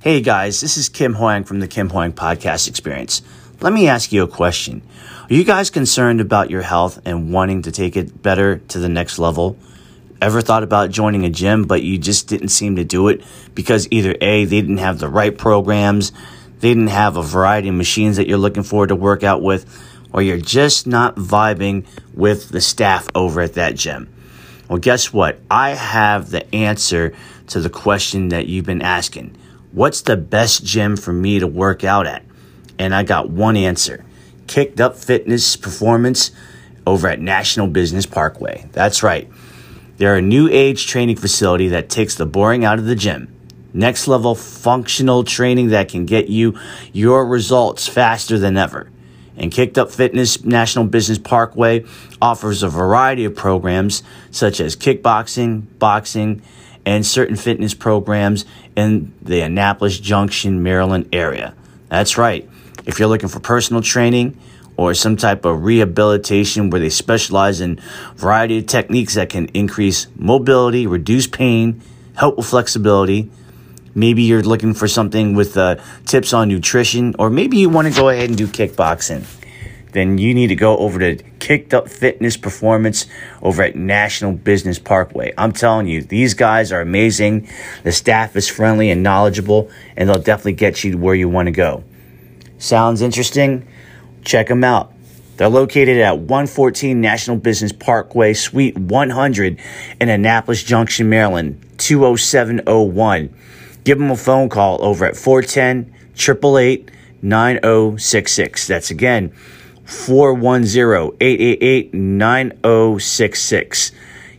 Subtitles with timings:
[0.00, 3.20] Hey guys, this is Kim Hoang from the Kim Hoang Podcast Experience.
[3.60, 4.82] Let me ask you a question.
[5.28, 8.88] Are you guys concerned about your health and wanting to take it better to the
[8.88, 9.56] next level?
[10.22, 13.24] Ever thought about joining a gym, but you just didn't seem to do it
[13.56, 16.12] because either A, they didn't have the right programs,
[16.60, 19.66] they didn't have a variety of machines that you're looking for to work out with,
[20.12, 24.08] or you're just not vibing with the staff over at that gym?
[24.68, 25.40] Well, guess what?
[25.50, 27.16] I have the answer
[27.48, 29.36] to the question that you've been asking.
[29.78, 32.24] What's the best gym for me to work out at?
[32.80, 34.04] And I got one answer
[34.48, 36.32] Kicked Up Fitness Performance
[36.84, 38.68] over at National Business Parkway.
[38.72, 39.30] That's right.
[39.96, 43.32] They're a new age training facility that takes the boring out of the gym.
[43.72, 46.58] Next level functional training that can get you
[46.92, 48.90] your results faster than ever.
[49.36, 51.84] And Kicked Up Fitness National Business Parkway
[52.20, 56.42] offers a variety of programs such as kickboxing, boxing,
[56.88, 61.54] and certain fitness programs in the Annapolis Junction, Maryland area.
[61.90, 62.48] That's right.
[62.86, 64.38] If you're looking for personal training
[64.74, 67.78] or some type of rehabilitation where they specialize in
[68.16, 71.82] variety of techniques that can increase mobility, reduce pain,
[72.16, 73.30] help with flexibility,
[73.94, 78.00] Maybe you're looking for something with uh, tips on nutrition, or maybe you want to
[78.00, 79.24] go ahead and do kickboxing.
[79.92, 83.06] Then you need to go over to Kicked Up Fitness Performance
[83.42, 85.32] over at National Business Parkway.
[85.38, 87.48] I'm telling you, these guys are amazing.
[87.84, 91.52] The staff is friendly and knowledgeable, and they'll definitely get you where you want to
[91.52, 91.84] go.
[92.58, 93.66] Sounds interesting?
[94.24, 94.92] Check them out.
[95.36, 99.60] They're located at 114 National Business Parkway, Suite 100
[100.00, 103.34] in Annapolis Junction, Maryland, 20701.
[103.84, 106.90] Give them a phone call over at 410 888
[107.22, 108.66] 9066.
[108.66, 109.32] That's again
[109.88, 113.92] 410 888 9066.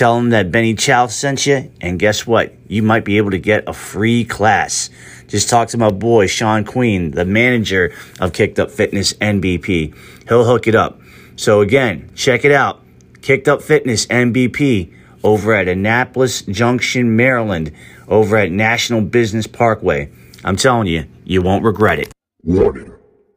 [0.00, 2.54] Tell them that Benny Chow sent you, and guess what?
[2.68, 4.88] You might be able to get a free class.
[5.30, 9.94] Just talk to my boy, Schaun Queen, the manager of Kicked Up Fitness NBP.
[10.28, 11.00] He'll hook it up.
[11.36, 12.82] So, again, check it out
[13.22, 14.92] Kicked Up Fitness NBP
[15.22, 17.72] over at Annapolis Junction, Maryland,
[18.08, 20.10] over at National Business Parkway.
[20.44, 22.12] I'm telling you, you won't regret it.
[22.42, 22.92] Warning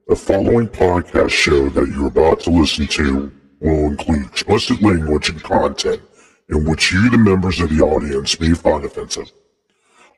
[0.08, 5.42] the following podcast show that you're about to listen to will include explicit language and
[5.44, 6.02] content
[6.50, 9.32] in which you, the members of the audience, may find offensive.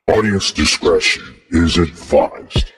[0.07, 2.71] Audience discretion is advised.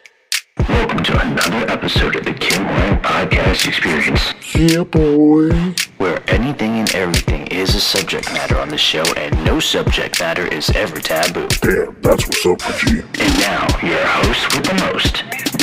[0.70, 4.34] Welcome to another episode of the Kim Hoang Podcast Experience.
[4.56, 5.50] Yeah, boy.
[5.98, 10.48] Where anything and everything is a subject matter on the show, and no subject matter
[10.48, 11.50] is ever taboo.
[11.62, 13.02] Damn, that's what's up, G.
[13.02, 15.16] And now, your host with the most,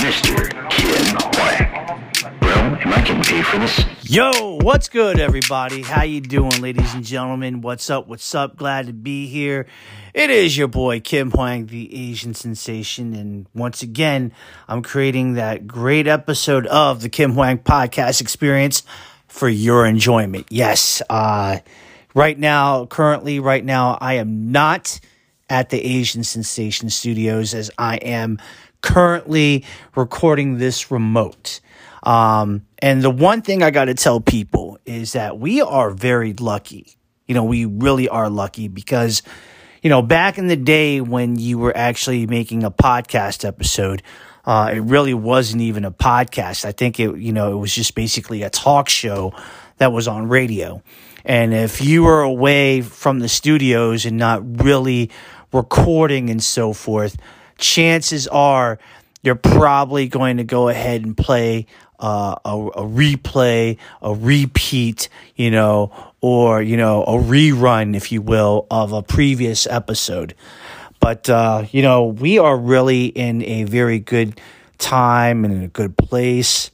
[0.04, 0.50] Mr.
[0.68, 1.83] Kim Hoang.
[2.64, 3.84] Am I getting paid for this?
[4.10, 5.82] Yo, what's good, everybody?
[5.82, 7.60] How you doing, ladies and gentlemen?
[7.60, 8.08] What's up?
[8.08, 8.56] What's up?
[8.56, 9.66] Glad to be here.
[10.14, 14.32] It is your boy Kim Hoang, the Asian sensation, and once again,
[14.66, 18.82] I'm creating that great episode of the Kim Hoang Podcast Experience
[19.28, 20.46] for your enjoyment.
[20.48, 21.58] Yes, uh,
[22.14, 25.00] right now, currently, right now, I am not
[25.50, 28.38] at the Asian Sensation Studios as I am
[28.80, 31.60] currently recording this remote.
[32.04, 36.34] Um, and the one thing I got to tell people is that we are very
[36.34, 36.96] lucky.
[37.26, 39.22] You know, we really are lucky because,
[39.82, 44.02] you know, back in the day when you were actually making a podcast episode,
[44.44, 46.66] uh, it really wasn't even a podcast.
[46.66, 49.32] I think it, you know, it was just basically a talk show
[49.78, 50.82] that was on radio.
[51.24, 55.10] And if you were away from the studios and not really
[55.54, 57.16] recording and so forth,
[57.56, 58.78] chances are
[59.22, 61.66] you're probably going to go ahead and play
[62.04, 68.20] uh, a, a replay, a repeat, you know, or, you know, a rerun, if you
[68.20, 70.34] will, of a previous episode.
[71.00, 74.38] But, uh, you know, we are really in a very good
[74.76, 76.70] time and in a good place.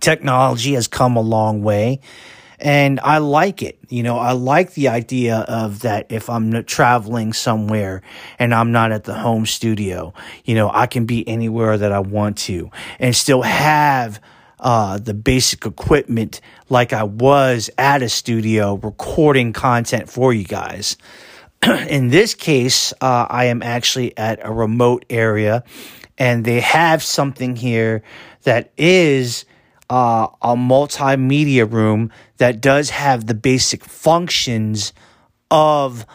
[0.00, 2.00] Technology has come a long way
[2.60, 3.78] and I like it.
[3.88, 8.02] You know, I like the idea of that if I'm traveling somewhere
[8.38, 10.12] and I'm not at the home studio,
[10.44, 14.20] you know, I can be anywhere that I want to and still have
[14.58, 20.96] uh, the basic equipment like I was at a studio recording content for you guys.
[21.62, 25.64] In this case, uh, I am actually at a remote area
[26.18, 28.02] and they have something here
[28.42, 29.46] that is
[29.90, 34.92] uh, a multimedia room that does have the basic functions
[35.50, 36.06] of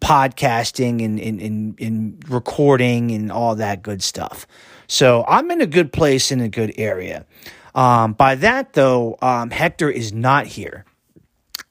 [0.00, 4.46] podcasting and, and, and, and recording and all that good stuff.
[4.86, 7.26] So I'm in a good place in a good area.
[7.74, 10.84] Um, by that, though, um, Hector is not here.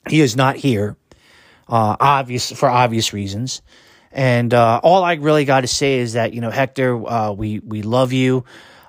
[0.10, 0.98] He is not here,
[1.68, 3.62] uh, obvious for obvious reasons.
[4.12, 7.60] And uh, all I really got to say is that you know, Hector, uh, we
[7.60, 8.46] we love you.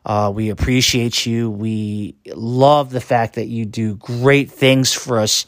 [0.08, 1.50] Uh, we appreciate you.
[1.50, 5.44] We love the fact that you do great things for us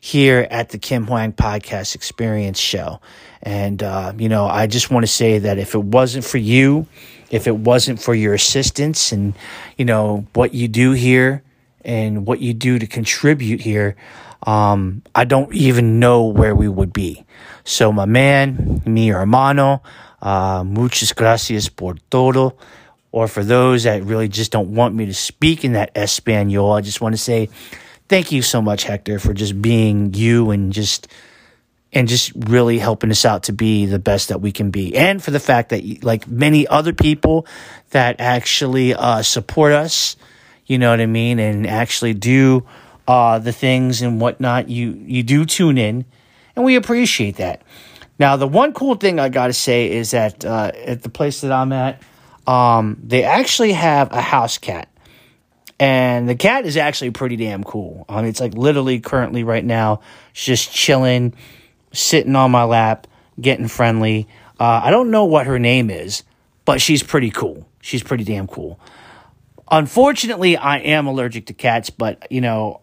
[0.00, 3.00] here at the Kim Hoang Podcast Experience Show.
[3.42, 6.86] And, uh, you know, I just want to say that if it wasn't for you,
[7.30, 9.34] if it wasn't for your assistance and,
[9.76, 11.42] you know, what you do here
[11.84, 13.96] and what you do to contribute here,
[14.46, 17.24] um, I don't even know where we would be.
[17.64, 19.82] So, my man, mi hermano,
[20.22, 22.56] uh, muchas gracias por todo.
[23.14, 26.80] Or for those that really just don't want me to speak in that Espanol, I
[26.80, 27.48] just want to say
[28.08, 31.06] thank you so much, Hector, for just being you and just
[31.92, 34.96] and just really helping us out to be the best that we can be.
[34.96, 37.46] And for the fact that, like many other people
[37.90, 40.16] that actually uh, support us,
[40.66, 42.66] you know what I mean, and actually do
[43.06, 46.04] uh, the things and whatnot, you, you do tune in,
[46.56, 47.62] and we appreciate that.
[48.18, 51.42] Now, the one cool thing I got to say is that uh, at the place
[51.42, 52.02] that I'm at,
[52.46, 54.88] um, they actually have a house cat.
[55.80, 58.06] And the cat is actually pretty damn cool.
[58.08, 60.00] Mean, it's like literally currently right now,
[60.32, 61.34] just chilling
[61.94, 63.06] sitting on my lap,
[63.40, 64.28] getting friendly.
[64.60, 66.22] Uh, I don't know what her name is,
[66.64, 67.66] but she's pretty cool.
[67.80, 68.78] She's pretty damn cool.
[69.70, 72.82] Unfortunately, I am allergic to cats, but you know,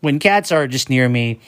[0.00, 1.40] when cats are just near me,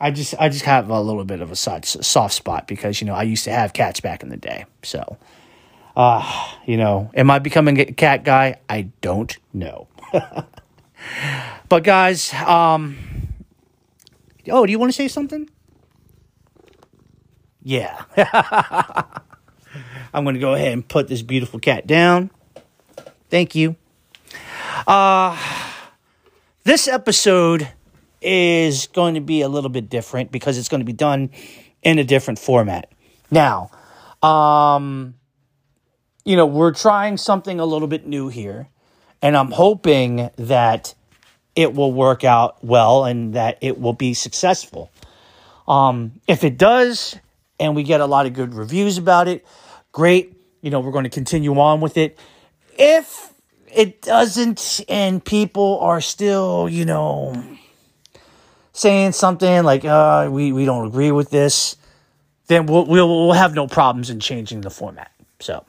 [0.00, 3.06] I just I just have a little bit of a soft, soft spot because you
[3.06, 4.64] know I used to have cats back in the day.
[4.82, 5.18] So,
[5.98, 8.60] uh, you know, am I becoming a cat guy?
[8.68, 9.88] I don't know.
[11.68, 12.96] but guys, um,
[14.48, 15.50] oh, do you want to say something?
[17.64, 18.04] Yeah.
[20.14, 22.30] I'm going to go ahead and put this beautiful cat down.
[23.28, 23.74] Thank you.
[24.86, 25.36] Uh,
[26.62, 27.68] this episode
[28.22, 31.30] is going to be a little bit different because it's going to be done
[31.82, 32.92] in a different format.
[33.32, 33.72] Now,
[34.22, 35.14] um,
[36.24, 38.68] you know, we're trying something a little bit new here,
[39.22, 40.94] and I'm hoping that
[41.56, 44.90] it will work out well and that it will be successful.
[45.66, 47.16] Um, if it does,
[47.58, 49.44] and we get a lot of good reviews about it,
[49.92, 50.34] great.
[50.62, 52.18] You know, we're going to continue on with it.
[52.78, 53.32] If
[53.74, 57.44] it doesn't and people are still, you know,
[58.72, 61.76] saying something like, uh, we, we don't agree with this,
[62.46, 65.10] then we'll, we'll, we'll have no problems in changing the format.
[65.40, 65.64] So,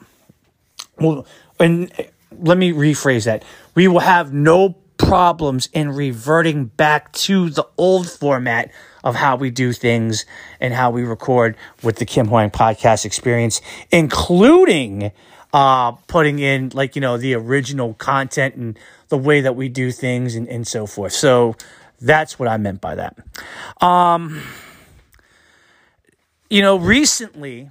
[1.00, 1.26] well,
[1.58, 1.90] and
[2.38, 3.44] let me rephrase that.
[3.74, 8.70] We will have no problems in reverting back to the old format
[9.02, 10.26] of how we do things
[10.60, 13.60] and how we record with the Kim Hoang podcast experience,
[13.90, 15.10] including
[15.52, 19.90] uh, putting in like, you know, the original content and the way that we do
[19.90, 21.12] things and, and so forth.
[21.12, 21.56] So
[22.00, 23.16] that's what I meant by that.
[23.82, 24.42] Um,
[26.48, 27.70] you know, recently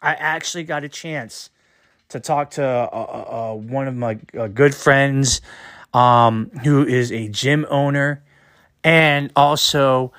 [0.00, 1.50] I actually got a chance
[2.08, 5.40] to talk to uh, uh, uh one of my uh, good friends
[5.92, 8.22] um, who is a gym owner
[8.82, 10.12] and also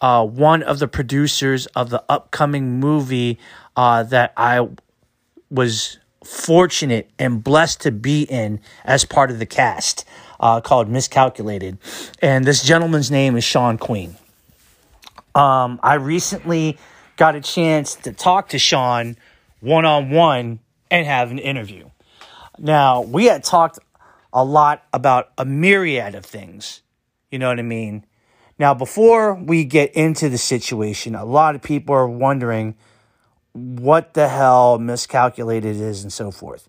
[0.00, 3.38] uh, one of the producers of the upcoming movie
[3.76, 4.68] that I
[5.50, 10.04] was fortunate and blessed to be in as part of the cast
[10.40, 11.78] uh, called Miscalculated.
[12.20, 14.16] And this gentleman's name is Schaun Queen.
[15.34, 16.78] Um, I recently
[17.16, 19.16] got a chance to talk to Schaun
[19.60, 20.60] one on one
[20.90, 21.90] and have an interview.
[22.58, 23.78] Now, we had talked
[24.32, 26.82] a lot about a myriad of things.
[27.30, 28.04] You know what I mean?
[28.58, 32.76] Now, before we get into the situation, a lot of people are wondering
[33.52, 36.68] what the hell miscalculated is and so forth.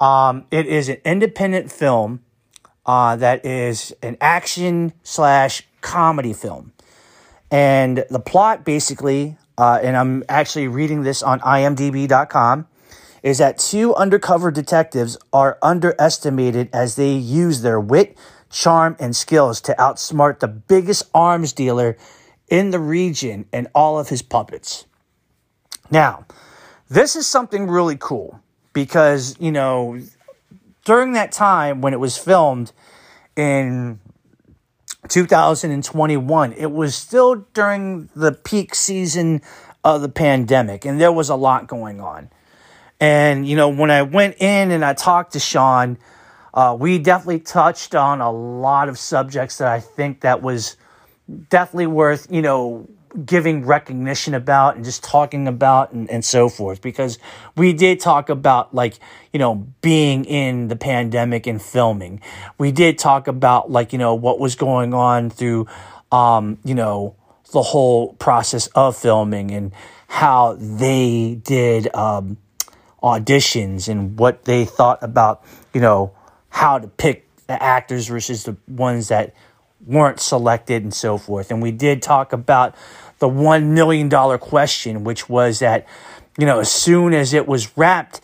[0.00, 2.22] Um, it is an independent film
[2.86, 6.72] uh, that is an action slash comedy film.
[7.50, 12.66] And the plot basically, uh, and I'm actually reading this on imdb.com,
[13.22, 18.16] is that two undercover detectives are underestimated as they use their wit,
[18.50, 21.96] charm, and skills to outsmart the biggest arms dealer
[22.48, 24.86] in the region and all of his puppets.
[25.90, 26.26] Now,
[26.88, 28.40] this is something really cool
[28.72, 30.00] because, you know,
[30.84, 32.72] during that time when it was filmed
[33.36, 34.00] in
[35.08, 39.42] 2021, it was still during the peak season
[39.82, 42.30] of the pandemic, and there was a lot going on.
[43.00, 45.96] And, you know, when I went in and I talked to Schaun,
[46.52, 50.76] uh, we definitely touched on a lot of subjects that I think that was
[51.48, 52.88] definitely worth, you know,
[53.24, 56.80] giving recognition about and just talking about and, and so forth.
[56.80, 57.18] Because
[57.56, 58.94] we did talk about like
[59.32, 62.20] you know being in the pandemic and filming.
[62.58, 65.66] We did talk about like you know what was going on through
[66.12, 67.16] um you know
[67.52, 69.72] the whole process of filming and
[70.06, 72.36] how they did um
[73.02, 75.42] auditions and what they thought about
[75.72, 76.12] you know
[76.50, 79.34] how to pick the actors versus the ones that
[79.86, 81.50] weren't selected and so forth.
[81.50, 82.74] And we did talk about
[83.18, 85.86] the $1 million question, which was that,
[86.38, 88.20] you know, as soon as it was wrapped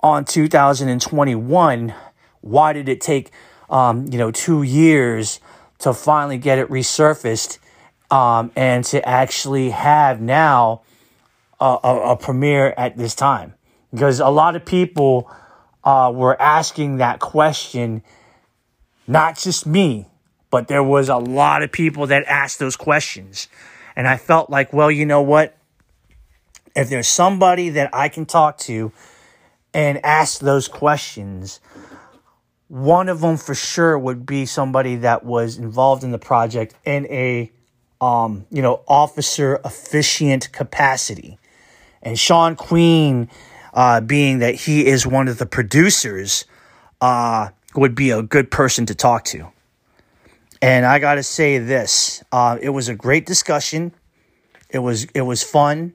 [0.00, 1.94] on 2021,
[2.40, 3.30] why did it take,
[3.68, 5.40] um, you know, two years
[5.78, 7.58] to finally get it resurfaced
[8.10, 10.82] um, and to actually have now
[11.60, 13.54] a, a, a premiere at this time?
[13.92, 15.30] Because a lot of people
[15.84, 18.02] uh, were asking that question,
[19.06, 20.06] not just me,
[20.50, 23.48] but there was a lot of people that asked those questions.
[23.96, 25.56] And I felt like, well, you know what?
[26.74, 28.92] If there's somebody that I can talk to
[29.74, 31.60] and ask those questions,
[32.68, 37.06] one of them for sure would be somebody that was involved in the project in
[37.06, 37.50] a
[38.00, 41.38] um, you know, officer officiant capacity.
[42.02, 43.28] And Schaun Queen,
[43.72, 46.44] uh, being that he is one of the producers,
[47.00, 49.48] uh, would be a good person to talk to.
[50.62, 53.92] And I got to say this: uh, it was a great discussion.
[54.68, 55.94] It was it was fun.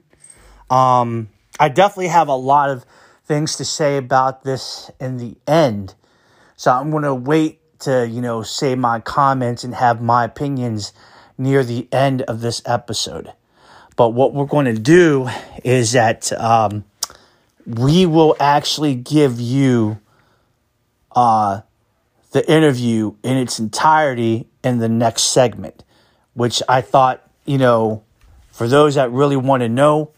[0.68, 1.28] Um,
[1.60, 2.84] I definitely have a lot of
[3.24, 5.94] things to say about this in the end,
[6.56, 10.92] so I'm going to wait to you know say my comments and have my opinions
[11.38, 13.32] near the end of this episode.
[13.94, 15.28] But what we're going to do
[15.64, 16.84] is that um,
[17.66, 19.98] we will actually give you
[21.14, 21.62] uh,
[22.30, 25.84] the interview in its entirety in the next segment,
[26.34, 28.04] which I thought, you know,
[28.52, 30.12] for those that really want to know,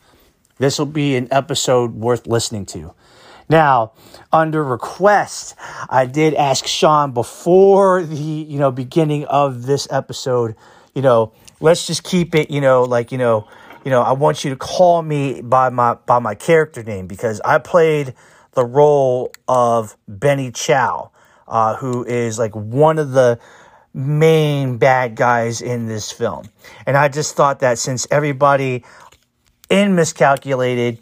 [0.59, 2.93] this will be an episode worth listening to.
[3.49, 3.93] Now,
[4.31, 5.55] under request,
[5.88, 10.55] I did ask Schaun before the, you know, beginning of this episode,
[10.95, 13.49] you know, let's just keep it, you know, like, you know,
[13.88, 17.40] you know, I want you to call me by my by my character name because
[17.42, 18.12] I played
[18.52, 21.11] the role of Benny Chow,
[21.47, 23.40] uh, who is like one of the
[23.95, 26.50] main bad guys in this film.
[26.85, 28.85] And I just thought that since everybody
[29.71, 30.99] in Miscalculated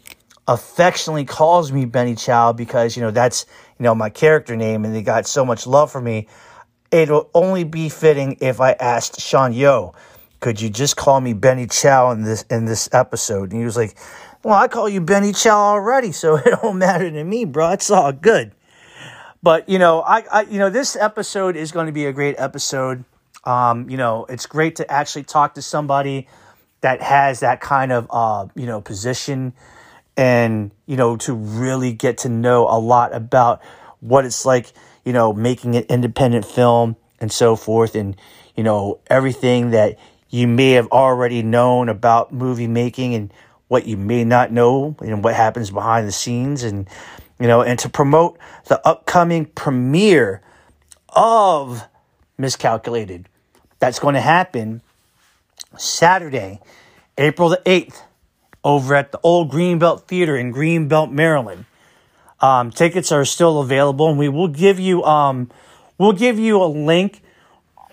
[0.47, 4.95] affectionately calls me Benny Chow because, you know, that's, you know, my character name and
[4.95, 6.29] they got so much love for me,
[6.89, 9.93] it'll only be fitting if I asked Schaun Yo,
[10.39, 13.51] could you just call me Benny Chow in this in this episode?
[13.51, 13.97] And he was like,
[14.43, 17.71] Well, I call you Benny Chow already, so it don't matter to me, bro.
[17.71, 18.51] It's all good.
[19.41, 22.35] But you know, I, I you know this episode is going to be a great
[22.37, 23.03] episode.
[23.43, 26.27] Um, you know, it's great to actually talk to somebody
[26.81, 29.53] that has that kind of uh, you know position,
[30.15, 33.61] and you know to really get to know a lot about
[33.99, 34.71] what it's like,
[35.05, 38.15] you know, making an independent film and so forth, and
[38.55, 39.97] you know everything that
[40.29, 43.33] you may have already known about movie making and
[43.67, 46.87] what you may not know and what happens behind the scenes and
[47.39, 50.41] you know, and to promote the upcoming premiere
[51.09, 51.83] of
[52.37, 53.29] Miscalculated.
[53.79, 54.81] That's going to happen
[55.77, 56.59] Saturday,
[57.17, 58.01] April the 8th,
[58.63, 61.65] over at the Old Greenbelt Theater in Greenbelt, Maryland.
[62.39, 65.49] Um, tickets are still available, and we will give you um,
[65.97, 67.21] we'll give you a link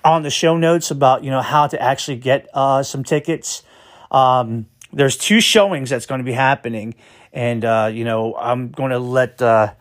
[0.04, 3.62] on the show notes about you know how to actually get uh, some tickets.
[4.10, 6.94] Um, there's two showings that's going to be happening,
[7.32, 9.72] and uh, you know I'm going to let uh,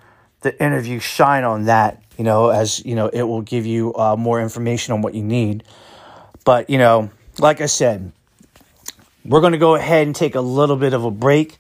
[0.42, 2.02] the interview shine on that.
[2.18, 5.24] You know, as you know, it will give you uh, more information on what you
[5.24, 5.64] need.
[6.46, 8.12] But you know, like I said,
[9.26, 11.58] we're going to go ahead and take a little bit of a break.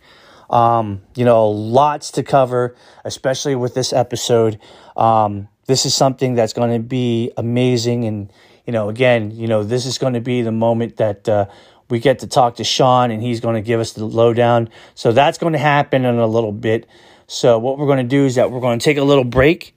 [0.49, 4.59] Um, you know, lots to cover, especially with this episode.
[4.95, 8.31] Um, this is something that's going to be amazing, and
[8.65, 11.45] you know, again, you know, this is going to be the moment that uh,
[11.89, 14.69] we get to talk to Schaun and he's going to give us the lowdown.
[14.95, 16.87] So that's going to happen in a little bit.
[17.27, 19.75] So what we're going to do is that we're going to take a little break.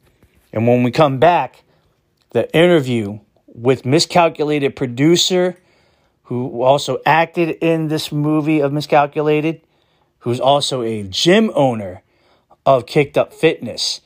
[0.52, 1.64] And when we come back,
[2.30, 5.56] the interview with miscalculated producer
[6.24, 9.60] who also acted in this movie of Miscalculated,
[10.20, 12.02] who's also a gym owner
[12.64, 14.00] of Kicked Up Fitness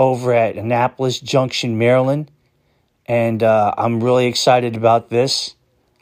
[0.00, 2.30] over at Annapolis Junction, Maryland.
[3.04, 5.54] And uh, I'm really excited about this.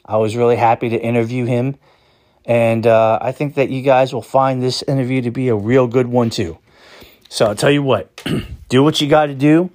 [0.05, 1.75] I was really happy to interview him.
[2.45, 5.85] And uh, I think that you guys will find this interview to be a real
[5.85, 6.57] good one, too.
[7.27, 8.23] So I'll tell you what
[8.69, 9.69] do what you got to do.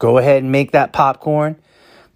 [0.00, 1.54] Go ahead and make that popcorn.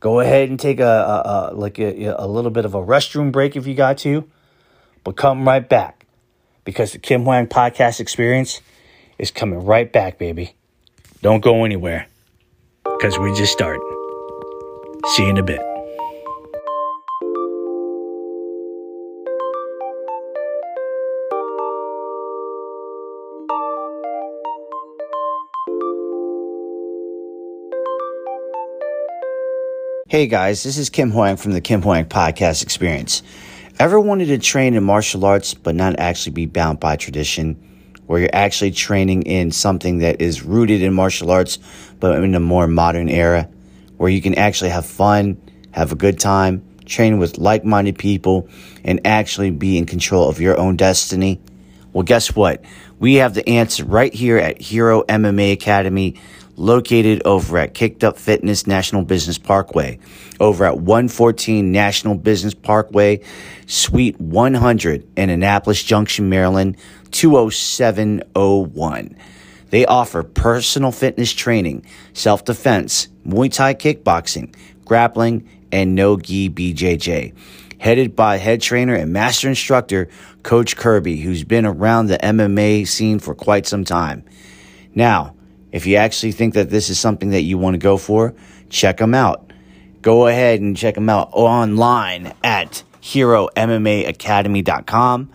[0.00, 3.30] Go ahead and take a, a, a like a, a little bit of a restroom
[3.30, 4.28] break if you got to.
[5.04, 6.06] But come right back
[6.64, 8.60] because the Kim Hoang podcast experience
[9.16, 10.56] is coming right back, baby.
[11.22, 12.08] Don't go anywhere
[12.82, 13.80] because we just started.
[15.14, 15.60] See you in a bit.
[30.08, 33.22] Hey guys, this is Kim Hoang from the Kim Hoang Podcast Experience.
[33.78, 37.71] Ever wanted to train in martial arts but not actually be bound by tradition?
[38.06, 41.58] Where you're actually training in something that is rooted in martial arts
[42.00, 43.48] but in a more modern era?
[43.96, 45.40] Where you can actually have fun,
[45.70, 48.48] have a good time, train with like minded people,
[48.84, 51.40] and actually be in control of your own destiny?
[51.92, 52.64] Well, guess what?
[52.98, 56.20] We have the answer right here at Hero MMA Academy
[56.56, 59.98] located over at Kicked Up Fitness National Business Parkway,
[60.40, 63.20] over at 114 National Business Parkway,
[63.66, 66.76] Suite 100 in Annapolis Junction, Maryland,
[67.12, 69.16] 20701.
[69.70, 74.54] They offer personal fitness training, self defense, Muay Thai kickboxing,
[74.84, 77.32] grappling, and no gi BJJ.
[77.78, 80.08] Headed by head trainer and master instructor,
[80.42, 84.22] Coach Kirby, who's been around the MMA scene for quite some time.
[84.94, 85.34] Now,
[85.72, 88.34] if you actually think that this is something that you want to go for,
[88.68, 89.52] check them out.
[90.02, 95.30] Go ahead and check them out online at HeroMMAacademy.com.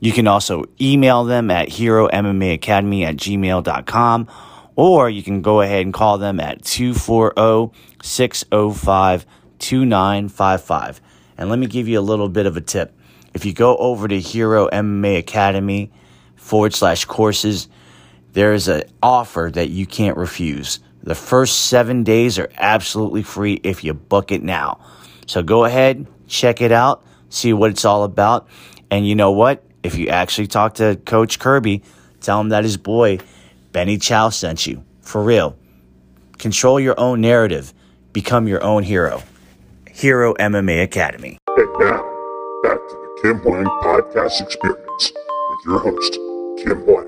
[0.00, 4.28] You can also email them at HeroMMAacademy at gmail.com
[4.74, 9.26] or you can go ahead and call them at 240 605
[9.58, 11.00] 2955.
[11.38, 12.94] And let me give you a little bit of a tip.
[13.34, 15.90] If you go over to Hero MMA Academy
[16.36, 17.68] forward slash courses,
[18.36, 20.80] there is an offer that you can't refuse.
[21.02, 24.78] The first seven days are absolutely free if you book it now.
[25.26, 28.46] So go ahead, check it out, see what it's all about.
[28.90, 29.64] And you know what?
[29.82, 31.82] If you actually talk to Coach Kirby,
[32.20, 33.20] tell him that his boy,
[33.72, 34.84] Benny Chow, sent you.
[35.00, 35.56] For real.
[36.36, 37.72] Control your own narrative,
[38.12, 39.22] become your own hero.
[39.90, 41.38] Hero MMA Academy.
[41.56, 42.02] And now,
[42.62, 45.12] back to the Kim Hoang Podcast Experience
[45.48, 46.12] with your host,
[46.58, 47.05] Kim Hoang.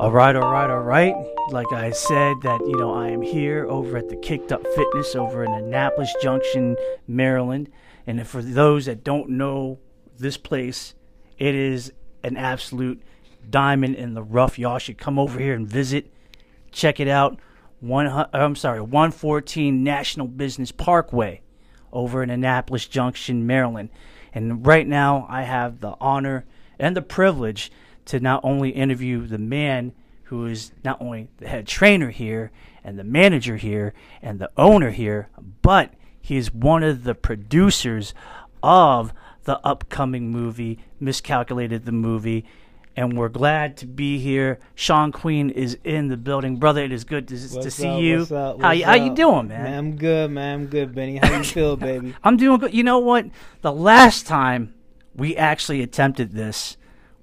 [0.00, 1.14] All right, all right, all right.
[1.50, 5.14] Like I said, that you know, I am here over at the Kicked Up Fitness
[5.14, 6.74] over in Annapolis Junction,
[7.06, 7.70] Maryland.
[8.06, 9.78] And for those that don't know
[10.18, 10.94] this place,
[11.36, 11.92] it is
[12.24, 13.02] an absolute
[13.50, 14.58] diamond in the rough.
[14.58, 16.10] Y'all should come over here and visit.
[16.72, 17.38] Check it out.
[17.80, 21.42] One, I'm sorry, 114 National Business Parkway,
[21.92, 23.90] over in Annapolis Junction, Maryland.
[24.32, 26.46] And right now, I have the honor
[26.78, 27.70] and the privilege
[28.06, 29.92] to not only interview the man
[30.24, 32.52] who is not only the head trainer here
[32.84, 35.28] and the manager here and the owner here,
[35.60, 38.14] but he is one of the producers
[38.62, 39.12] of
[39.44, 42.44] the upcoming movie, Miscalculated the Movie.
[42.96, 44.58] And we're glad to be here.
[44.76, 46.84] Schaun Queen is in the building, brother.
[46.84, 48.18] It is good to, to see up, you.
[48.18, 49.62] What's up, how you how you doing, man?
[49.62, 50.54] Man, I'm good, man.
[50.60, 51.16] I'm good, Benny.
[51.16, 52.14] How you feel, baby?
[52.22, 52.74] I'm doing good.
[52.74, 53.26] You know what?
[53.62, 54.74] The last time
[55.14, 56.76] we actually attempted this,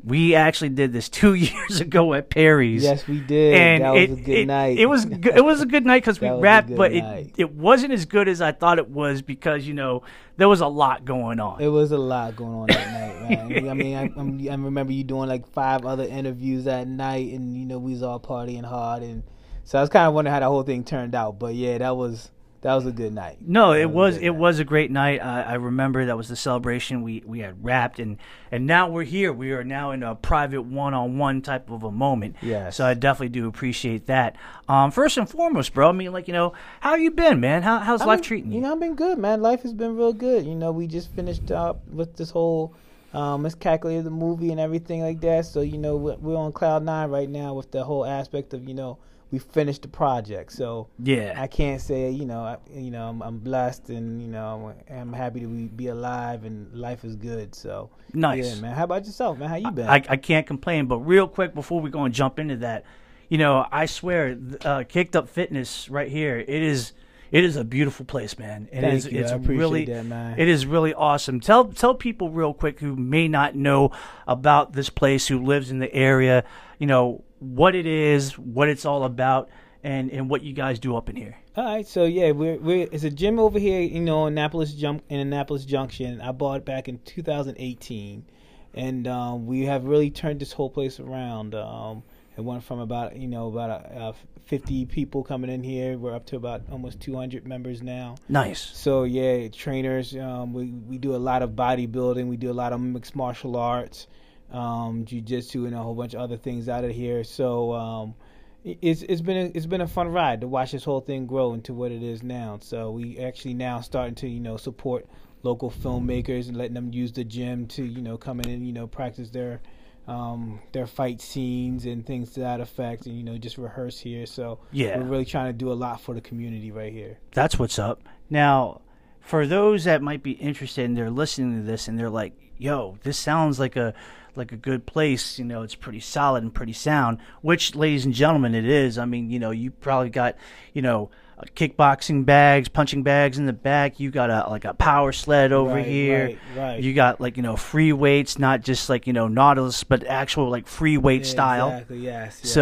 [0.08, 2.84] we actually did this two years ago at Perry's.
[2.84, 3.54] Yes, we did.
[3.54, 4.80] And that was it, a good it, night.
[4.80, 7.34] It was it was a good night because we a but it night.
[7.38, 10.04] it wasn't as good as I thought it was because you know
[10.38, 11.62] there was a lot going on.
[11.62, 13.70] It was a lot going on that night, man.
[13.70, 17.58] I mean, I, I'm, I remember you doing like five other interviews that night, and
[17.58, 19.24] you know we was all partying hard, and
[19.64, 21.40] so I was kind of wondering how the whole thing turned out.
[21.40, 22.32] But yeah, that was
[22.68, 23.38] that was a good night.
[23.40, 24.36] No, it was a was it night.
[24.40, 25.24] was a great night.
[25.24, 28.18] I, I remember that was the celebration we we had wrapped and
[28.52, 29.32] and now we're here.
[29.32, 32.36] We are now in a private one on one type of a moment.
[32.42, 32.70] Yeah.
[32.72, 34.36] So I definitely do appreciate that.
[34.68, 35.88] Um, first and foremost, bro.
[35.88, 36.52] I mean, like you know,
[36.82, 37.64] how you been, man?
[37.64, 38.56] How how's I've life been- treating you?
[38.58, 39.42] You know, I've been good, man.
[39.42, 40.46] Life has been real good.
[40.46, 42.74] You know, we just finished up with this whole
[43.14, 45.46] um, miscalculated the movie and everything like that.
[45.46, 48.68] So you know, we're, we're on cloud nine right now with the whole aspect of
[48.68, 48.98] you know
[49.32, 50.54] we finished the project.
[50.54, 51.34] So yeah.
[51.38, 55.14] I can't say you know I, you know I'm, I'm blessed and you know I'm,
[55.14, 57.56] happy to be, be alive and life is good.
[57.56, 58.56] So Nice.
[58.56, 58.74] yeah, man.
[58.76, 59.50] How about yourself, man?
[59.50, 59.88] How you been?
[59.88, 60.86] I, I can't complain.
[60.86, 62.86] But real quick before we go and jump into that,
[63.30, 66.94] you know, I swear, uh, Kicked Up Fitness right here, it is
[67.30, 68.70] it is a beautiful place, man.
[68.72, 69.20] It Thank is- you.
[69.20, 70.40] It's I appreciate really that, man.
[70.40, 71.42] it is really awesome.
[71.42, 73.92] Tell tell people real quick who may not know
[74.26, 76.46] about this place, who lives in the area,
[76.80, 79.50] you know, what it is, what it's all about,
[79.84, 81.38] and and what you guys do up in here.
[81.56, 85.04] All right, so yeah, we're we're it's a gym over here, you know, Annapolis Jump
[85.10, 86.22] in Annapolis Junction.
[86.22, 88.26] I bought it back in 2018,
[88.74, 91.56] and um, we have really turned this whole place around.
[91.56, 92.04] Um,
[92.38, 94.14] It went from about you know about uh,
[94.46, 95.98] 50 people coming in here.
[95.98, 98.16] We're up to about almost 200 members now.
[98.30, 98.62] Nice.
[98.62, 100.16] So yeah, trainers.
[100.16, 102.28] Um, we we do a lot of bodybuilding.
[102.28, 104.08] We do a lot of mixed martial arts,
[104.52, 107.24] um, jujitsu, and a whole bunch of other things out of here.
[107.24, 108.16] So um,
[108.64, 111.54] it's it's been a, it's been a fun ride to watch this whole thing grow
[111.54, 112.60] into what it is now.
[112.62, 115.06] So we actually now starting to you know support
[115.44, 118.74] local filmmakers and letting them use the gym to you know come in and you
[118.74, 119.62] know practice their
[120.08, 124.26] um, their fight scenes and things to that effect, and you know just rehearse here.
[124.26, 124.98] So Yeah.
[124.98, 127.20] we're really trying to do a lot for the community right here.
[127.34, 128.02] That's what's up.
[128.30, 128.82] Now,
[129.20, 132.98] for those that might be interested and they're listening to this and they're like, "Yo,
[133.04, 133.94] this sounds like a
[134.38, 135.38] like a good place.
[135.40, 138.98] You know, it's pretty solid and pretty sound." Which, ladies and gentlemen, it is.
[138.98, 140.36] I mean, you know, you probably got,
[140.74, 144.00] you know, uh, kickboxing bags, punching bags in the back.
[144.00, 146.26] You got a like a power sled over Right, here.
[146.26, 146.84] right, right.
[146.84, 150.50] You got like you know free weights, not just like you know Nautilus, but actual
[150.50, 151.70] like free weight style.
[151.70, 152.00] Exactly.
[152.00, 152.40] Yes.
[152.44, 152.54] yes.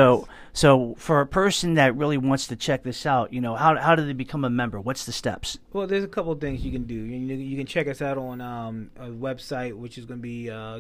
[0.56, 3.94] So, for a person that really wants to check this out, you know, how how
[3.94, 4.80] do they become a member?
[4.80, 5.60] What's the steps?
[5.74, 6.96] Well, there's a couple of things you can do.
[6.96, 10.80] You, can check us out on um, a website, which is going to be uh,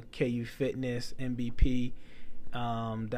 [2.53, 3.09] um,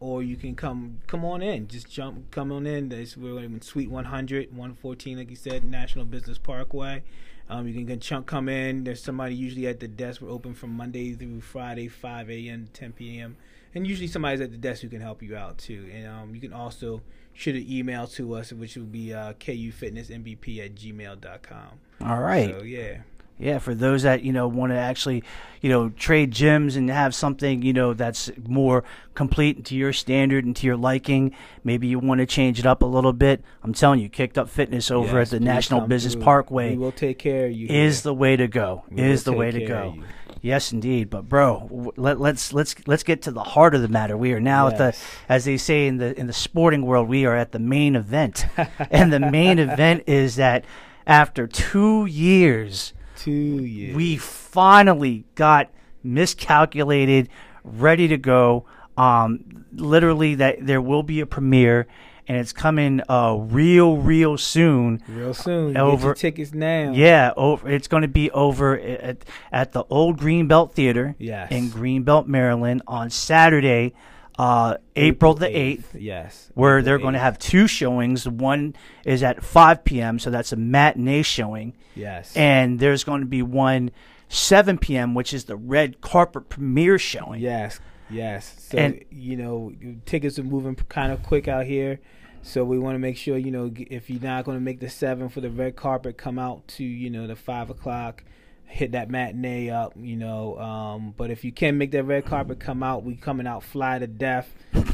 [0.00, 1.68] or you can come come on in.
[1.68, 2.88] Just jump, come on in.
[2.88, 7.04] There's, we're be Suite 100, 114, like you said, National Business Parkway.
[7.48, 8.82] Um, you can get chunk come in.
[8.82, 10.22] There's somebody usually at the desk.
[10.22, 12.66] We're open from Monday through Friday, 5 a.m.
[12.66, 13.36] to 10 p.m.
[13.78, 15.88] And usually somebody's at the desk who can help you out too.
[15.94, 17.00] And um, you can also
[17.32, 21.68] shoot an email to us, which will be uh, kufitnessnbp at gmail.com.
[22.04, 22.56] All right.
[22.58, 23.02] So yeah.
[23.38, 25.22] Yeah, for those that you know want to actually,
[25.60, 28.82] you know, trade gyms and have something you know that's more
[29.14, 31.36] complete to your standard and to your liking.
[31.62, 33.44] Maybe you want to change it up a little bit.
[33.62, 36.24] I'm telling you, Kicked Up Fitness over Yes, at the National Business through.
[36.24, 37.68] Parkway We will take care of you.
[37.68, 38.10] is here.
[38.10, 38.82] the way to go.
[38.90, 39.98] We Is the way to go.
[40.40, 41.10] Yes, indeed.
[41.10, 44.16] But bro, let, let's let's let's get to the heart of the matter.
[44.16, 44.96] We are now at the,
[45.28, 48.46] as they say in the in the sporting world, we are at the main event,
[48.90, 50.64] and the main event is that
[51.06, 53.96] after two years, Two years.
[53.96, 55.70] we finally got
[56.02, 57.28] miscalculated,
[57.64, 58.64] ready to go.
[58.96, 61.86] Um, literally, that there will be a premiere,
[62.28, 65.02] and it's coming uh, real, real soon.
[65.08, 65.72] real soon.
[65.72, 66.92] Get Over- your tickets now.
[66.92, 67.68] Yeah, over.
[67.70, 71.50] It's going to be over at, at the old Greenbelt Theater Yes.
[71.50, 73.94] in Greenbelt, Maryland, on Saturday,
[74.38, 76.50] uh, April the eighth Yes.
[76.54, 78.28] where April they're going to have two showings.
[78.28, 81.72] One is at 5 p.m., so that's a matinee showing.
[81.96, 82.36] Yes.
[82.36, 83.90] And there's going to be one
[84.28, 87.40] 7 p.m., which is the red carpet premiere showing.
[87.40, 88.54] Yes, yes.
[88.68, 89.72] So And- you know,
[90.06, 91.98] tickets are moving kind of quick out here.
[92.42, 94.88] So we want to make sure you know if you're not going to make the
[94.88, 98.24] seven for the red carpet, come out to you know the five o'clock,
[98.66, 99.92] hit that matinee up.
[99.96, 103.04] You know, um, but if you can not make that red carpet, come out.
[103.04, 104.52] We coming out fly to death.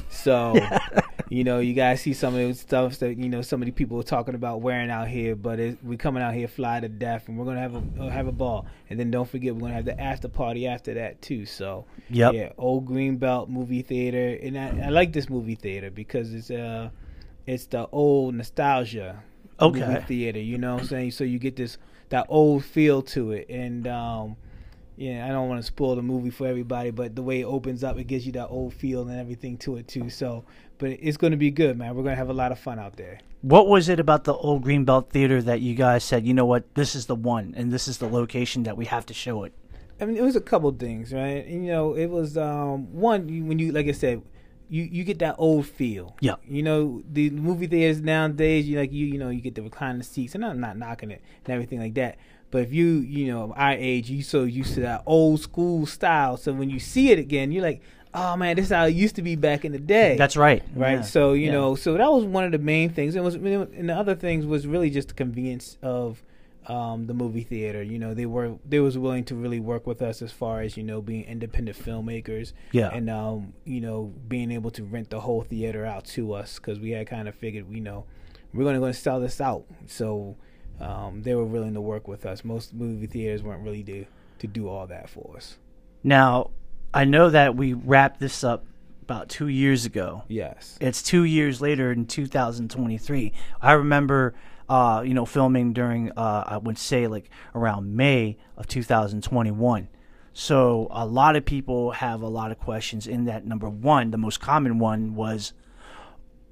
[0.09, 0.57] So.
[1.31, 3.73] You know, you guys see some of those stuff that you know some of the
[3.73, 6.89] people are talking about wearing out here, but it, we coming out here fly to
[6.89, 9.63] death, and we're gonna have a uh, have a ball, and then don't forget we're
[9.63, 11.47] gonna have the after party after that too.
[11.47, 12.35] So Yep.
[12.35, 16.91] yeah, old Greenbelt movie theater, and I, I like this movie theater because it's uh,
[17.47, 19.23] it's the old nostalgia
[19.61, 19.81] Okay.
[19.81, 20.41] movie theater.
[20.41, 21.11] You know what I'm saying?
[21.13, 21.79] So you get this
[22.11, 24.37] that old feel to it, and um,
[24.97, 27.83] yeah, I don't want to spoil the movie for everybody, but the way it opens
[27.83, 30.11] up, it gives you that old feel and everything to it too.
[30.11, 30.45] So,
[30.79, 31.95] but it's going to be good, man.
[31.95, 33.21] We're going to have a lot of fun out there.
[33.43, 36.75] What was it about the old Greenbelt Theater that you guys said, you know what,
[36.75, 39.53] this is the one, and this is the location that we have to show it?
[40.01, 41.47] I mean, it was a couple things, right?
[41.47, 44.23] You know, it was um, one when you, like I said,
[44.75, 46.17] you you get that old feel.
[46.21, 46.35] Yeah.
[46.49, 50.03] You know, the movie theaters nowadays, you like you you know you get the reclining
[50.03, 52.17] seats, and I'm not knocking it and everything like that.
[52.51, 56.37] But if you you know our age, you so used to that old school style,
[56.37, 57.83] so when you see it again, you're like,
[58.15, 60.17] oh man, this is how it used to be back in the day.
[60.17, 60.63] That's right.
[60.75, 60.95] right?
[60.95, 61.03] Yeah.
[61.03, 61.53] So you Yeah.
[61.53, 63.15] know, so that was one of the main things.
[63.15, 66.23] And was and the other things was really just the convenience of
[66.67, 67.83] um, the movie theater.
[67.83, 70.77] You know, they were they was willing to really work with us as far as
[70.77, 72.53] you know being independent filmmakers.
[72.73, 72.91] Yeah.
[72.91, 76.79] and um, you know being able to rent the whole theater out to us because
[76.79, 78.05] we had kind of figured you know
[78.53, 79.65] we're going to going to sell this out.
[79.87, 80.37] So
[80.81, 82.45] um, they were willing to work with us.
[82.45, 84.07] Most movie theaters weren't really to
[84.39, 85.57] to do all that for us.
[86.03, 86.51] Now,
[86.93, 88.65] I know that we wrapped this up
[89.03, 90.23] about two years ago.
[90.29, 90.79] Yes.
[90.81, 93.33] It's two years later in 2023.
[93.61, 94.35] I remember,
[94.69, 99.89] uh, you know, filming during, uh, I would say, like around May of 2021.
[100.33, 103.07] So a lot of people have a lot of questions.
[103.07, 105.53] In that, number one, the most common one was,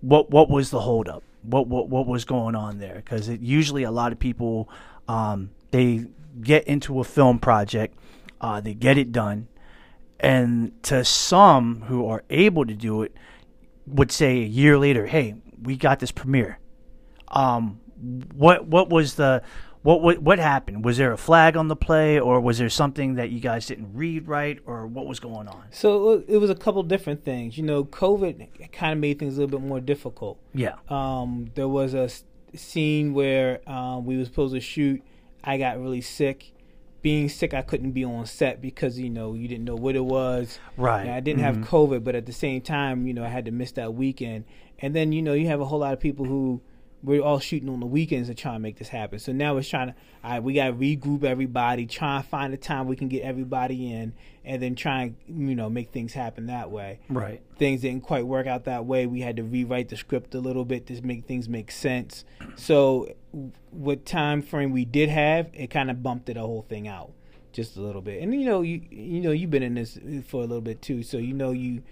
[0.00, 1.22] what what was the holdup?
[1.42, 2.96] What what what was going on there?
[2.96, 4.68] Because usually a lot of people,
[5.08, 6.06] um, they
[6.40, 7.98] get into a film project,
[8.40, 9.48] uh, they get it done,
[10.20, 13.16] and to some who are able to do it,
[13.86, 16.58] would say a year later, "Hey, we got this premiere."
[17.28, 17.80] Um,
[18.34, 19.42] what what was the
[19.82, 20.84] what, what what happened?
[20.84, 23.94] Was there a flag on the play, or was there something that you guys didn't
[23.94, 25.64] read right, or what was going on?
[25.70, 27.56] So it was a couple different things.
[27.56, 30.38] You know, COVID kind of made things a little bit more difficult.
[30.54, 30.76] Yeah.
[30.88, 32.08] Um, there was a
[32.54, 35.02] scene where um, we were supposed to shoot.
[35.42, 36.52] I got really sick.
[37.02, 40.04] Being sick, I couldn't be on set because you know you didn't know what it
[40.04, 40.60] was.
[40.76, 41.00] Right.
[41.00, 43.50] And I didn't have COVID, but at the same time, you know, I had to
[43.50, 44.44] miss that weekend.
[44.78, 46.60] And then you know you have a whole lot of people who
[47.02, 49.18] we're all shooting on the weekends and trying to make this happen.
[49.18, 52.54] So now it's trying to, all right, we got to regroup everybody, try and find
[52.54, 54.12] a time we can get everybody in,
[54.44, 55.16] and then try and
[55.48, 57.40] you know make things happen that way Right.
[57.58, 59.06] things didn't quite work out that way.
[59.06, 62.24] We had to rewrite the script a little bit to make things make sense.
[62.56, 63.14] So,
[63.70, 67.12] what time frame we did have, it kind of bumped the whole thing out
[67.52, 68.22] just a little bit.
[68.22, 71.02] And you know, you you know, you've been in this for a little bit too,
[71.02, 71.82] so you know you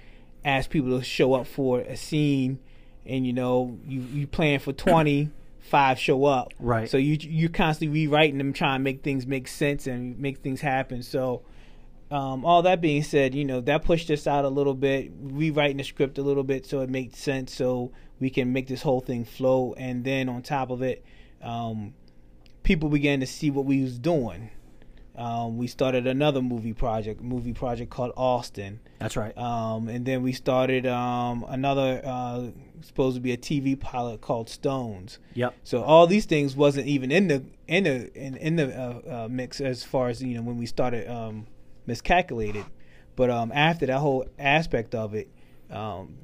[0.44, 2.58] ask people to show up for a scene,
[3.10, 5.30] and you know you you plan for twenty.
[5.62, 6.90] Five show up, Right.
[6.90, 10.60] So you you're constantly rewriting them, trying to make things make sense and make things
[10.62, 11.02] happen.
[11.02, 11.42] So,
[12.10, 15.76] um, all that being said, you know that pushed us out a little bit, rewriting
[15.76, 19.00] the script a little bit so it made sense, so we can make this whole
[19.00, 19.74] thing flow.
[19.76, 21.04] And then on top of it,
[21.42, 21.94] um,
[22.62, 24.50] people began to see what we was doing.
[25.20, 29.36] Um, we started another movie project, movie project called Austin, That's right.
[29.36, 32.46] um, and then we started um, another uh,
[32.80, 35.18] supposed to be a TV pilot called Stones.
[35.34, 35.54] Yep.
[35.62, 39.28] So all these things wasn't even in the in the in, in the uh, uh,
[39.28, 41.46] mix as far as you know when we started um,
[41.84, 42.64] miscalculated,
[43.14, 45.28] but um, after that whole aspect of it,
[45.68, 46.16] um,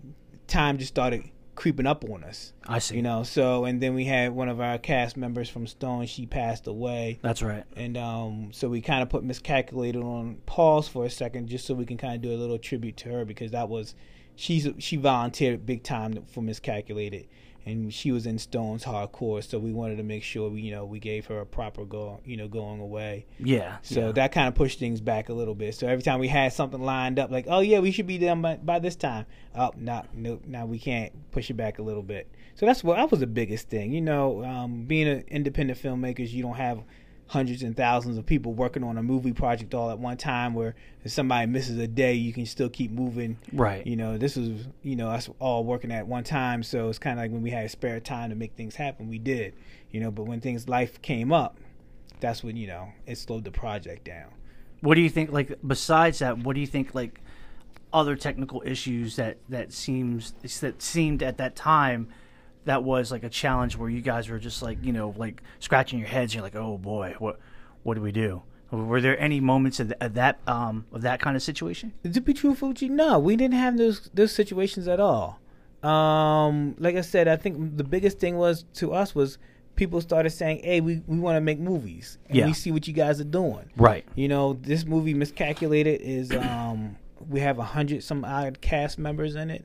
[0.46, 2.52] time just started creeping up on us.
[2.66, 2.96] I see.
[2.96, 6.06] You know, so and then we had one of our cast members from Stone.
[6.06, 7.64] She passed away, That's right.
[7.74, 11.74] and um, so we kind of put Miscalculated on pause for a second, just so
[11.74, 13.94] we can kind of do a little tribute to her because that was
[14.36, 17.26] she's she volunteered big time for Miscalculated,
[17.66, 20.84] and she was in Stone's hardcore, so we wanted to make sure we you know
[20.84, 23.26] we gave her a proper go you know going away.
[23.38, 23.78] Yeah.
[23.82, 24.12] So yeah.
[24.12, 25.74] that kind of pushed things back a little bit.
[25.74, 28.40] So every time we had something lined up, like, oh yeah, we should be done
[28.40, 29.26] by, by this time.
[29.54, 32.30] Oh, not no, now we can't push it back a little bit.
[32.54, 33.92] So that's what that was the biggest thing.
[33.92, 36.84] You know, um, being an independent filmmakers, you don't have
[37.28, 40.54] hundreds and thousands of people working on a movie project all at one time.
[40.54, 43.38] Where if somebody misses a day, you can still keep moving.
[43.52, 43.86] Right.
[43.86, 46.62] You know, this was you know us all working at one time.
[46.62, 49.18] So it's kind of like when we had spare time to make things happen, we
[49.18, 49.54] did.
[49.90, 51.58] You know, but when things life came up,
[52.20, 54.30] that's when you know it slowed the project down.
[54.80, 57.20] what do you think like besides that what do you think like
[57.92, 62.08] other technical issues that that seems that seemed at that time
[62.66, 65.98] that was like a challenge where you guys were just like you know like scratching
[65.98, 67.38] your heads you're like oh boy what
[67.82, 71.18] what do we do were there any moments of, th- of that um of that
[71.20, 74.86] kind of situation To be truthful with you, no, we didn't have those those situations
[74.88, 75.40] at all.
[75.82, 79.38] Um, like I said, I think the biggest thing was to us was
[79.76, 82.46] people started saying, "Hey, we, we want to make movies, and Yeah.
[82.46, 86.96] we see what you guys are doing." right You know, this movie Miscalculated is um,
[87.30, 89.64] we have a hundred some odd cast members in it.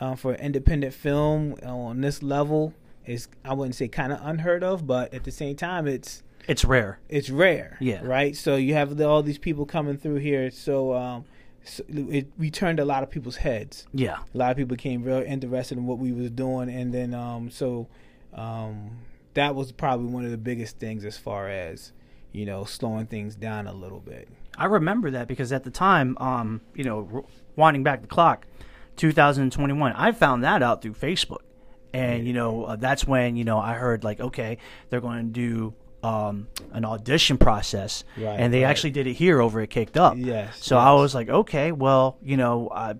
[0.00, 2.72] Um, for independent film on this level
[3.04, 6.64] is I wouldn't say kind of unheard of, but at the same time, it's it's
[6.64, 7.76] rare it's rare.
[7.80, 8.00] Yeah.
[8.02, 8.36] Right.
[8.36, 10.50] So you have the, all these people coming through here.
[10.50, 11.24] So, um,
[11.64, 13.86] so it, we turned a lot of people's heads.
[13.92, 17.14] yeah A lot of people became real interested in what we was doing, and then
[17.14, 17.86] um, so
[18.32, 18.98] um,
[19.34, 21.92] that was probably one of the biggest things as far as
[22.32, 24.28] you know slowing things down a little bit.
[24.56, 28.46] I remember that because at the time, um, you know, winding back the clock,
[29.00, 31.40] 2021, I found that out through Facebook,
[31.92, 34.58] and you know, uh, that's when you know I heard like, okay,
[34.88, 38.70] they're going to do um, an audition process, Right, and they right.
[38.70, 40.14] actually did it here over at Kicked Up.
[40.16, 42.94] Yes, So I was like, okay, well, you know, I.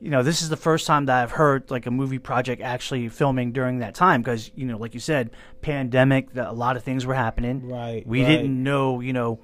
[0.00, 3.08] You know, this is the first time that I've heard like a movie project actually
[3.08, 5.30] filming during that time because you know, like you said,
[5.60, 7.68] pandemic, that a lot of things were happening.
[7.68, 8.28] Right, We right.
[8.28, 9.40] didn't know, you know,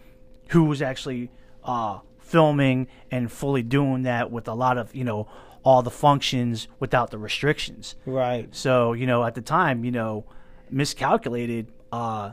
[0.50, 1.32] who was actually
[1.64, 5.26] uh, filming and fully doing that with a lot of, you know,
[5.64, 7.96] all the functions without the restrictions.
[8.06, 8.54] Right.
[8.54, 10.24] So, you know, at the time, you know,
[10.70, 12.32] miscalculated uh,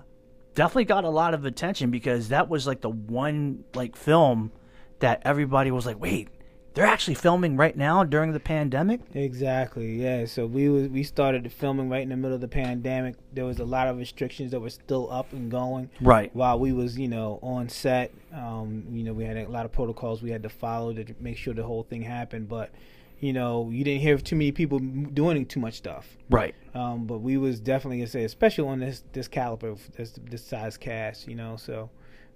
[0.56, 4.52] definitely got a lot of attention because that was like the one like film
[5.00, 6.30] that everybody was like, wait,
[6.74, 9.02] they're actually filming right now during the pandemic.
[9.14, 10.02] Exactly.
[10.02, 10.26] Yeah.
[10.26, 13.16] So we was we started filming right in the middle of the pandemic.
[13.34, 15.90] There was a lot of restrictions that were still up and going.
[16.00, 16.34] Right.
[16.34, 19.72] While we was you know on set, um, you know we had a lot of
[19.72, 22.48] protocols we had to follow to make sure the whole thing happened.
[22.48, 22.72] But
[23.22, 26.18] you know you didn't hear too many people doing too much stuff.
[26.30, 26.54] Right.
[26.74, 30.78] Um, but we was definitely gonna say, especially on this this caliber, this this size
[30.78, 31.56] cast, you know.
[31.56, 31.90] So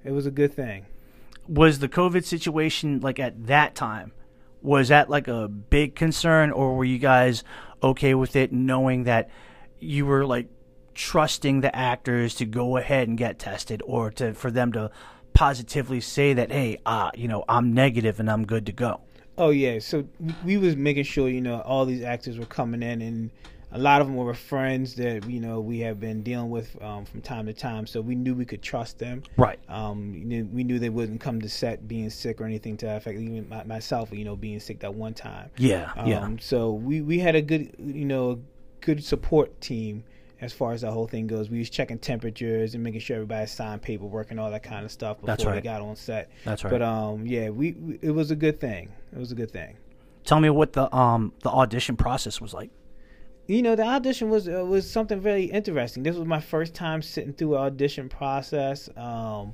[0.06, 0.86] it was a good thing.
[1.48, 4.14] was the COVID situation like at that time?
[4.66, 7.44] was that like a big concern, or were you guys
[7.84, 9.30] okay with it, knowing that
[9.80, 10.48] you were like
[10.96, 14.90] trusting the actors to go ahead and get tested, or to for them to
[15.34, 19.02] positively say that, hey, uh, you know, I'm negative and I'm good to go.
[19.38, 20.08] Oh yeah, so
[20.44, 23.32] we was making sure you know all these actors were coming in, and
[23.72, 27.04] a lot of them were friends that you know we have been dealing with um,
[27.06, 27.86] from time to time.
[27.86, 29.24] So we knew we could trust them.
[29.36, 29.60] Right.
[29.68, 32.86] Um, you know, we knew they wouldn't come to set being sick or anything to
[32.86, 33.20] that effect.
[33.20, 35.50] Even my, myself, you know, being sick that one time.
[35.58, 36.30] Yeah, Um, yeah.
[36.40, 38.42] So we we had a good you know
[38.80, 40.04] good support team
[40.42, 41.50] as far as the whole thing goes.
[41.50, 44.92] We was checking temperatures and making sure everybody signed paperwork and all that kind of
[44.92, 45.64] stuff before That's they right.
[45.64, 46.30] got on set.
[46.44, 46.72] That's right.
[46.72, 48.90] But um, yeah, we, we it was a good thing.
[49.14, 49.78] It was a good thing.
[50.24, 52.70] Tell me what the um the audition process was like.
[53.48, 56.04] You know, the audition was uh, was something very interesting.
[56.04, 58.90] This was my first time sitting through an audition process.
[58.98, 59.54] Um,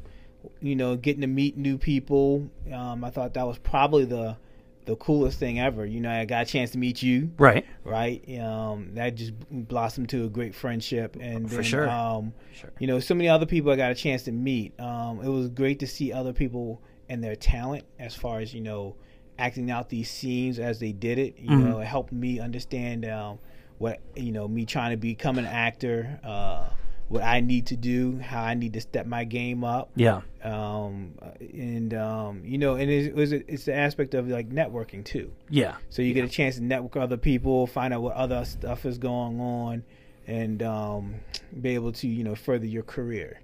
[0.61, 2.49] you know, getting to meet new people.
[2.73, 4.37] Um, I thought that was probably the
[4.85, 5.85] the coolest thing ever.
[5.85, 7.31] You know, I got a chance to meet you.
[7.37, 7.65] Right.
[7.83, 8.23] right?
[8.39, 11.89] Um, that just blossomed to a great friendship, and For then, sure.
[11.89, 12.71] um, Sure.
[12.79, 14.79] you know, so many other people I got a chance to meet.
[14.79, 18.61] Um, it was great to see other people and their talent as far as you
[18.61, 18.95] know,
[19.37, 21.37] acting out these scenes as they did it.
[21.39, 21.63] You Mhm.
[21.63, 23.39] know, it helped me understand um,
[23.77, 26.19] what you know, me trying to become an actor.
[26.23, 26.65] Uh,
[27.11, 30.21] what I need to do, how I need to step my game up Yeah.
[30.43, 35.31] um, and um, you know, and it was it's the aspect of like networking too.
[35.49, 35.75] Yeah.
[35.89, 38.97] So you get a chance to network other people, find out what other stuff is
[38.97, 39.83] going on,
[40.25, 41.15] and um,
[41.59, 43.41] be able to you know further your career.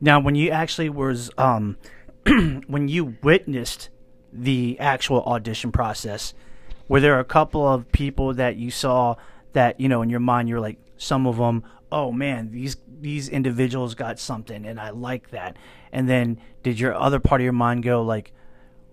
[0.00, 1.76] Now, when you actually was um,
[2.26, 3.88] when you witnessed
[4.32, 6.34] the actual audition process,
[6.88, 9.16] were there a couple of people that you saw
[9.52, 13.28] that you know in your mind you're like some of them, oh man, these these
[13.28, 15.56] individuals got something, and I like that.
[15.92, 18.32] And then did your other part of your mind go like,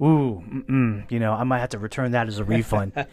[0.01, 0.43] ooh,
[1.09, 2.93] you know, I might have to return that as a refund.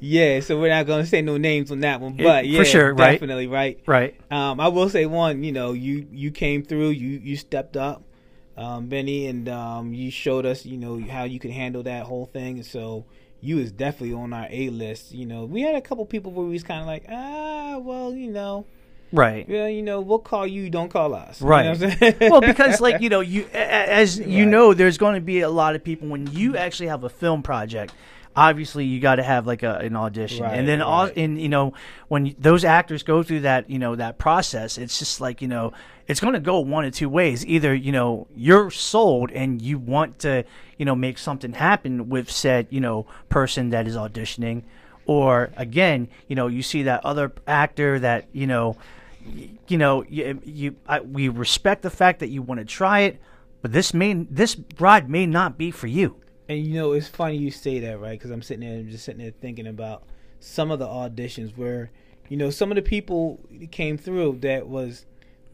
[0.00, 2.94] Yeah, so we're not gonna say no names on that one, but Yeah, for sure,
[2.94, 3.12] right?
[3.12, 3.78] definitely right.
[3.86, 4.14] right.
[4.30, 8.02] Um, I will say one, you know, you you came through, you you stepped up,
[8.56, 12.26] um, Benny, and um, you showed us, you know, how you could handle that whole
[12.26, 12.56] thing.
[12.56, 13.04] And so
[13.42, 15.12] you was definitely on our A list.
[15.12, 18.14] You know, we had a couple people where we was kind of like, ah, well,
[18.14, 18.64] you know,
[19.12, 19.46] Right.
[19.46, 21.40] well, you know, we'll call you, don't call us.
[21.40, 21.66] You know Right.
[21.66, 22.14] I'm saying?
[22.30, 24.48] well, because like you know, you as you Right.
[24.50, 27.42] know, there's going to be a lot of people when you actually have a film
[27.42, 27.92] project.
[28.34, 31.16] Obviously, you got to have like a, an audition, Right, and then all, right.
[31.16, 31.74] and you know,
[32.08, 35.72] when those actors go through that, you know, that process, it's just like you know,
[36.08, 37.44] it's going to go one of two ways.
[37.46, 40.44] Either you know, you're sold and you want to,
[40.78, 44.62] you know, make something happen with said, you know, person that is auditioning,
[45.04, 48.76] or again, you know, you see that other actor that you know
[49.68, 53.20] you know, you, you I, we respect the fact that you want to try it,
[53.60, 56.16] but this may this ride may not be for you.
[56.52, 58.18] And you know, it's funny you say that, right?
[58.18, 60.02] Because I'm sitting there, I'm just sitting there thinking about
[60.38, 61.90] some of the auditions where,
[62.28, 65.06] you know, some of the people came through that was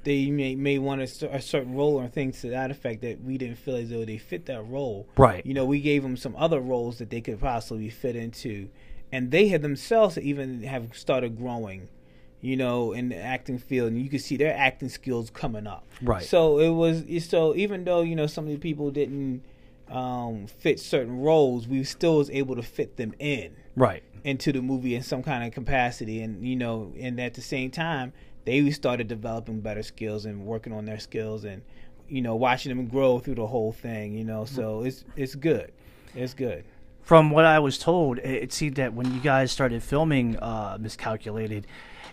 [0.03, 3.39] they may may want a, a certain role or things to that effect that we
[3.39, 5.07] didn't feel as though they fit that role.
[5.17, 5.45] Right.
[5.47, 8.69] You know, we gave them some other roles that they could possibly fit into,
[9.13, 11.89] and they had themselves even have started growing.
[12.41, 15.85] You know, in the acting field, and you could see their acting skills coming up.
[16.01, 16.25] Right.
[16.25, 19.43] So it was so even though you know some of the people didn't
[19.91, 24.03] um, fit certain roles, we still was able to fit them in Right.
[24.25, 27.71] into the movie in some kind of capacity, and you know, and at the same
[27.71, 28.13] time,
[28.45, 31.63] they started developing better skills and working on their skills, and
[32.09, 34.15] you know, watching them grow through the whole thing.
[34.15, 35.73] You know, so it's it's good,
[36.15, 36.65] it's good.
[37.03, 41.67] From what I was told, it, seemed that when you guys started filming uh, Miscalculated,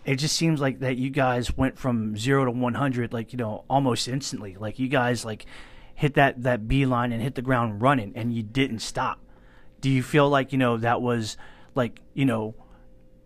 [0.05, 3.37] it just seems like that you guys went from zero to one hundred, like you
[3.37, 4.55] know, almost instantly.
[4.57, 5.45] Like you guys like
[5.95, 9.19] hit that that beeline and hit the ground running, and you didn't stop.
[9.81, 11.37] Do you feel like you know that was
[11.73, 12.55] like you know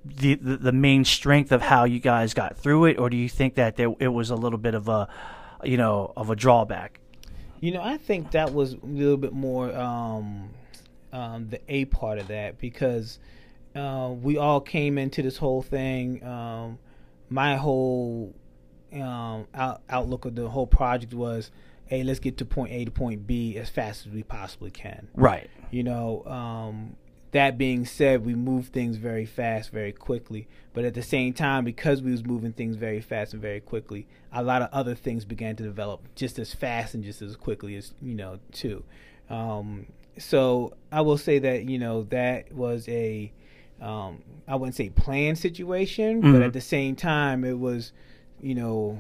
[0.06, 3.28] the, the the main strength of how you guys got through it, or do you
[3.28, 5.10] think that there it was a little bit of a
[5.64, 7.00] you know of a drawback?
[7.60, 10.52] You know, I think that was a little bit more um,
[11.12, 13.20] um, the A part of that because
[13.76, 16.24] uh, we all came into this whole thing.
[16.24, 16.80] Um,
[17.30, 18.34] my whole
[18.94, 21.52] um, out, outlook of the whole project was,
[21.90, 25.08] hey, let's get to point A to point B as fast as we possibly can.
[25.16, 25.50] Right.
[25.72, 26.96] You know, um,
[27.32, 30.48] that being said, we move things very fast, very quickly.
[30.74, 34.08] But at the same time, because we was moving things very fast and very quickly,
[34.32, 37.76] a lot of other things began to develop just as fast and just as quickly
[37.76, 38.84] as you know too.
[39.30, 39.88] Um,
[40.18, 43.32] so I will say that you know that was a
[43.82, 46.46] um, I wouldn't say planned situation, but Mhm.
[46.48, 47.94] at the same time, it was
[48.42, 49.00] you know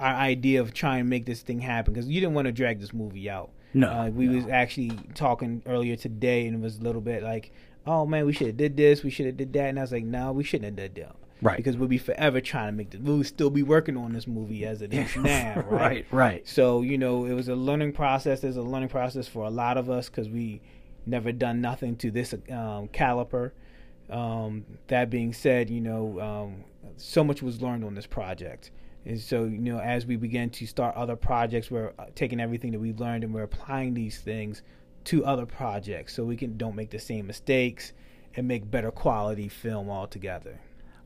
[0.00, 2.80] our idea of trying to make this thing happen because you didn't want to drag
[2.80, 3.50] this movie out.
[3.74, 7.52] No, Uh, we was actually talking earlier today, and it was a little bit like,
[7.86, 9.92] "Oh man, we should have did this, we should have did that," and I was
[9.92, 11.56] like, "No, we shouldn't have did that." Right.
[11.56, 13.00] Because we'll be forever trying to make this.
[13.00, 15.70] We'll still be working on this movie as it is now, right?
[15.70, 16.48] right, right.
[16.48, 18.40] So you know, it was a learning process.
[18.40, 20.60] There's a learning process for a lot of us because we
[21.06, 23.52] never done nothing to this um, caliper.
[24.10, 26.64] Um, that being said, you know, um,
[26.96, 28.70] so much was learned on this project,
[29.04, 32.72] and so you know, as we begin to start other projects, we're uh, taking everything
[32.72, 34.62] that we've learned and we're applying these things
[35.04, 37.92] to other projects, so we can don't make the same mistakes
[38.36, 40.60] and make better quality film altogether.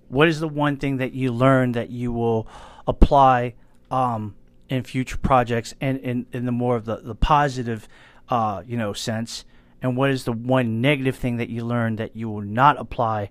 [0.08, 2.46] What is the one thing that you learned that you will
[2.86, 3.54] apply
[3.90, 4.34] um,
[4.68, 7.88] in future projects and in, in the more of the, the positive,
[8.28, 9.44] uh, you know, sense?
[9.80, 13.30] And what is the one negative thing that you learned that you will not apply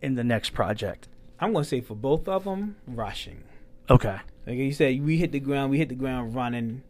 [0.00, 1.08] in the next project?
[1.40, 3.44] I'm gonna say for both of them, rushing.
[3.90, 4.16] Okay.
[4.46, 5.70] Like you said, we hit the ground.
[5.70, 6.82] We hit the ground running,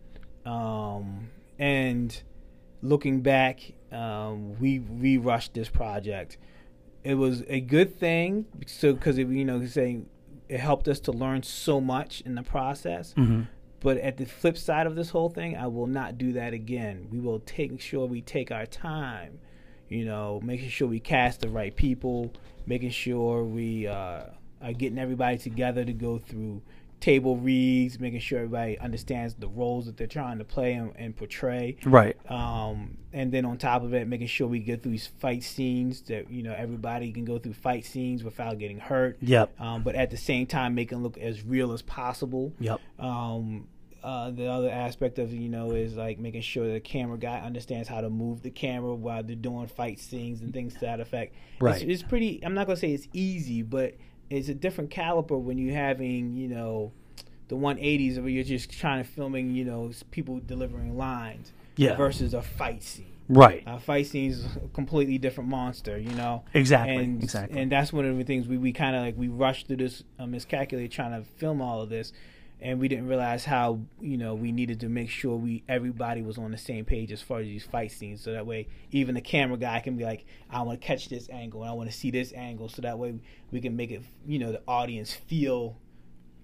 [0.45, 2.23] um, and
[2.83, 3.61] looking back,
[3.93, 6.39] um, we we rushed this project.
[7.03, 10.09] It was a good thing, so because you know, saying
[10.49, 13.15] it helped us to learn so much in the process.
[13.17, 13.43] Mm-hmm.
[13.81, 17.09] But at the flip side of this whole thing, I will not do that again.
[17.11, 19.39] We will take sure we take our time,
[19.89, 22.33] you know, making sure we cast the right people,
[22.67, 24.25] making sure we uh,
[24.61, 26.63] are getting everybody together to go through
[27.01, 31.17] table reads, making sure everybody understands the roles that they're trying to play and, and
[31.17, 31.77] portray.
[31.85, 32.17] Right.
[32.31, 36.03] Um, and then on top of it, making sure we get through these fight scenes
[36.03, 39.19] that you know everybody can go through fight scenes without getting hurt.
[39.21, 39.61] Yep.
[39.61, 42.53] Um, but at the same time, making it look as real as possible.
[42.61, 42.81] Yep.
[42.99, 43.69] Um,
[44.03, 47.89] uh, the other aspect of you know is like making sure the camera guy understands
[47.89, 51.35] how to move the camera while they're doing fight scenes and things to that effect.
[51.61, 51.83] Right.
[51.83, 52.41] It's, it's pretty.
[52.45, 53.95] I'm not gonna say it's easy, but
[54.31, 56.93] it's a different caliber when you're having you know
[57.49, 61.97] the 180s where you're just trying to filming you know people delivering lines Yeah.
[61.97, 63.07] versus a fight scene.
[63.31, 63.63] Right.
[63.67, 66.45] A fight scene's a completely different monster, you know.
[66.55, 67.61] Exactly, And, exactly.
[67.61, 70.03] And that's one of the things we, we kind of like we rushed through this
[70.19, 72.13] uh, miscalculated trying to film all of this,
[72.61, 76.39] and we didn't realize how you know we needed to make sure we everybody was
[76.39, 79.21] on the same page as far as these fight scenes, so that way even the
[79.21, 81.97] camera guy can be like, I want to catch this angle, and I want to
[81.97, 83.15] see this angle, so that way
[83.51, 85.77] we can make it you know the audience feel.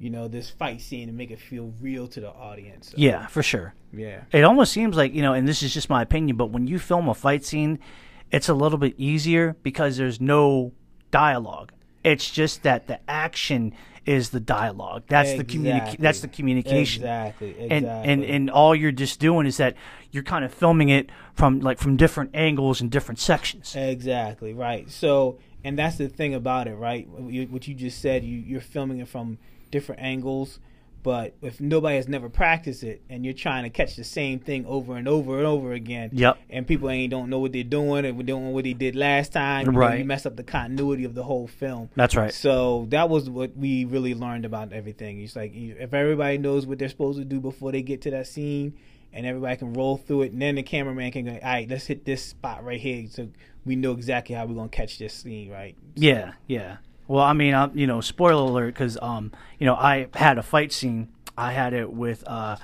[0.01, 2.89] You know this fight scene and make it feel real to the audience.
[2.89, 3.75] So, Yeah, for sure.
[3.97, 6.67] yeah, It almost seems like, you know, and this is just my opinion, but when
[6.67, 7.79] you film a fight scene,
[8.33, 10.73] it's a little bit easier because there's no
[11.13, 11.73] dialogue.
[12.03, 13.73] It's just that the action
[14.07, 15.05] is the dialogue.
[15.09, 15.97] That's the communic- Exactly.
[16.03, 17.03] that's the communication.
[17.03, 17.77] Exactly, exactly.
[17.77, 17.87] And
[18.23, 19.75] and and all you're just doing is that
[20.11, 23.75] you're kind of filming it from like from different angles and different sections.
[23.77, 24.91] Exactly right.
[24.91, 27.09] So, and that's the thing about it, right?
[27.29, 29.39] You- What you just said, you, you're filming it from
[29.71, 30.59] different angles,
[31.05, 34.65] but if nobody has never practiced it and you're trying to catch the same thing
[34.67, 36.39] over and over and over again, Yep.
[36.51, 39.67] and people ain't don't know what they're doing and know what they did last time,
[39.67, 39.99] you know, Right.
[40.01, 41.91] you mess up the continuity of the whole film.
[41.95, 42.33] That's right.
[42.33, 45.21] So that was what we really learned about everything.
[45.21, 48.27] It's like if everybody knows what they're supposed to do before they get to that
[48.27, 48.73] scene,
[49.13, 51.87] and everybody can roll through it, and then the cameraman can go, "All right, let's
[51.87, 53.29] hit this spot right here," so
[53.65, 55.77] we know exactly how we're gonna catch this scene, right?
[55.95, 56.79] Yeah, yeah.
[57.07, 60.43] Well, I mean, uh, you know, spoiler alert, because um, you know, I had a
[60.43, 61.09] fight scene.
[61.37, 62.57] I had it with uh,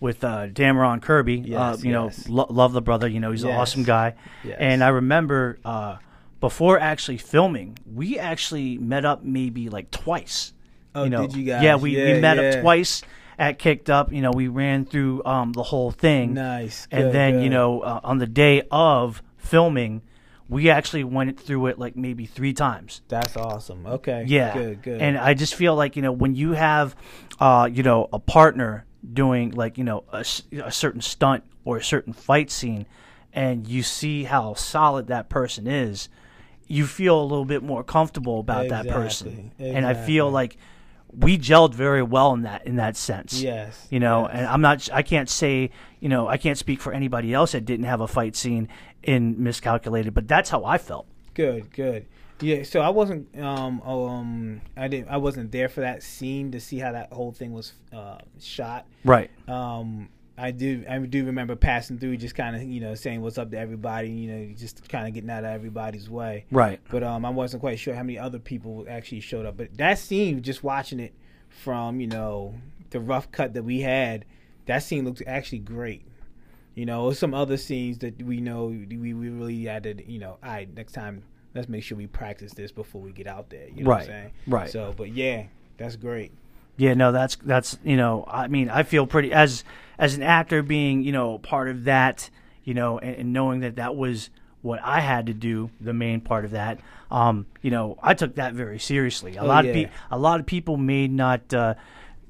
[0.00, 1.40] with uh, Dameron Kirby.
[1.54, 3.08] uh, Yes, you know, lo- love the brother.
[3.08, 4.14] You know, he's an awesome guy.
[4.44, 4.56] Yes.
[4.60, 5.96] And I remember uh,
[6.40, 10.52] before actually filming, we actually met up maybe like twice.
[10.94, 11.62] Oh, you know, did you guys?
[11.62, 12.42] Yeah, we, Yeah, we met yeah.
[12.50, 13.02] up twice
[13.38, 14.12] at Kicked Up.
[14.12, 16.34] You know, we ran through um, the whole thing.
[16.34, 16.86] Nice.
[16.90, 20.02] and Good, then you know, uh, on the day of filming,
[20.48, 23.02] we actually went through it like maybe three times.
[23.08, 23.86] that's awesome.
[23.86, 24.54] Okay, Yeah.
[24.54, 25.02] good, good.
[25.02, 26.96] And I just feel like, you know, when you have,
[27.38, 32.12] uh, you know, a partner doing like, you know, a certain stunt or a certain
[32.12, 32.86] fight scene
[33.32, 36.08] and you see how solid that person is,
[36.66, 39.52] you feel a little bit more comfortable about that person.
[39.58, 40.56] Exactly, And I feel like
[41.12, 43.40] we gelled very well in that in that sense.
[43.40, 44.30] Yes, You know, yes.
[44.34, 47.64] and I'm not I can't say, you know, I can't speak for anybody else that
[47.64, 48.68] didn't have a fight scene
[49.02, 51.06] in Miscalculated, but that's how I felt.
[51.34, 52.06] Good, good.
[52.40, 56.60] Yeah, so I wasn't um um I didn't I wasn't there for that scene to
[56.60, 58.86] see how that whole thing was uh shot.
[59.04, 59.30] Right.
[59.48, 60.08] Um
[60.38, 63.50] I do I do remember passing through just kind of, you know, saying what's up
[63.50, 66.44] to everybody, you know, just kind of getting out of everybody's way.
[66.50, 66.80] Right.
[66.90, 69.56] But um I wasn't quite sure how many other people actually showed up.
[69.56, 71.14] But that scene just watching it
[71.48, 72.54] from, you know,
[72.90, 74.24] the rough cut that we had,
[74.66, 76.04] that scene looked actually great.
[76.74, 80.38] You know, some other scenes that we know we, we really had to, you know,
[80.42, 81.24] all right, next time
[81.54, 83.66] let's make sure we practice this before we get out there.
[83.68, 84.30] You know what Right, I'm saying?
[84.46, 84.70] right.
[84.70, 85.44] So, but yeah,
[85.76, 86.30] that's great.
[86.76, 89.64] Yeah, no, that's that's you know, I mean, I feel pretty as
[89.98, 92.30] as an actor being you know part of that,
[92.64, 94.30] you know, and, and knowing that that was
[94.62, 96.80] what I had to do, the main part of that.
[97.10, 99.36] Um, you know, I took that very seriously.
[99.36, 99.70] A Oh, lot yeah.
[99.70, 101.74] of pe- a lot of people may not, uh,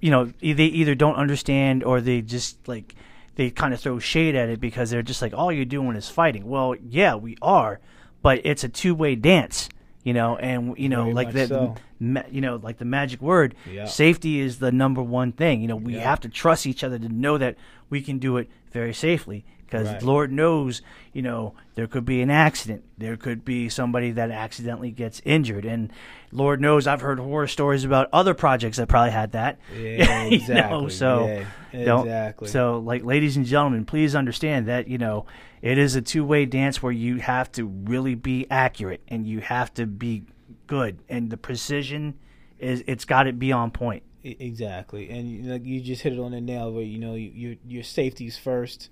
[0.01, 2.95] you know, e- they either don't understand or they just like
[3.37, 6.09] they kind of throw shade at it because they're just like, all you're doing is
[6.09, 6.47] fighting.
[6.47, 7.81] Well, yeah, we are,
[8.23, 9.69] but it's a two way dance.
[10.05, 11.75] You know, and you know, Very like the, so.
[12.01, 13.85] ma- you know, like the magic word, Yeah.
[13.87, 15.61] safety is the number one thing.
[15.61, 16.03] You know, we Yeah.
[16.09, 17.57] have to trust each other to know that
[17.91, 19.45] we can do it very safely.
[19.69, 20.03] Because Right.
[20.03, 20.81] Lord knows,
[21.13, 22.85] you know, there could be an accident.
[22.97, 25.93] There could be somebody that accidentally gets injured, and
[26.33, 29.59] Lord knows I've heard horror stories about other projects that probably had that.
[29.77, 29.79] Yeah,
[30.25, 30.91] You know, exactly.
[30.91, 31.27] so
[31.73, 32.49] Yeah, don't- exactly.
[32.49, 35.27] So, like, ladies and gentlemen, please understand that you know
[35.61, 39.75] it is a two-way dance where you have to really be accurate and you have
[39.75, 40.23] to be
[40.67, 42.15] good, and the precision
[42.59, 44.03] is it's got to be on point.
[44.25, 46.73] Exactly, and you- like you just hit it on the nail.
[46.73, 48.89] Where you know you, your your safety's first,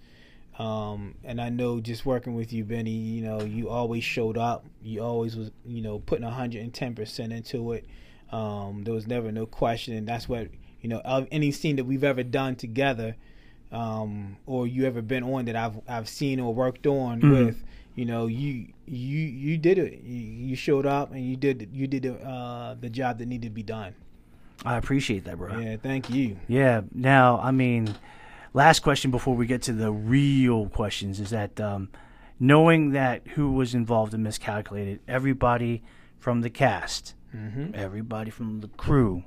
[0.58, 2.90] um, and I know just working with you, Benny.
[2.90, 4.64] You know you always showed up.
[4.82, 7.86] You always was you know putting hundred and ten percent into it.
[8.32, 10.48] Um, there was never no question, and that's what
[10.80, 11.00] you know.
[11.04, 13.16] Of any scene that we've ever done together,
[13.70, 17.62] um, or you ever been on that I've I've seen or worked on with,
[17.94, 20.02] you know, you you you did it.
[20.02, 23.48] You, you showed up and you did you did the, uh, the job that needed
[23.48, 23.94] to be done.
[24.64, 25.58] I appreciate that, bro.
[25.58, 26.38] Yeah, thank you.
[26.48, 26.80] Yeah.
[26.94, 27.94] Now, I mean,
[28.56, 31.90] last question before we get to the real questions is that um,
[32.40, 35.82] knowing that who was involved in Miscalculated, everybody
[36.18, 37.14] from the cast,
[37.74, 39.24] everybody from the crew,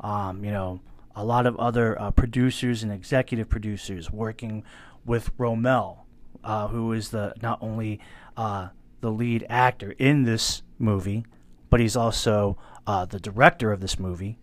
[0.00, 0.80] um, you know,
[1.14, 4.64] a lot of other uh, producers and executive producers working
[5.04, 5.98] with Romel,
[6.42, 8.00] uh, who is the not only
[8.38, 8.68] uh,
[9.02, 11.26] the lead actor in this movie,
[11.68, 12.56] but he's also
[12.86, 14.38] uh, the director of this movie.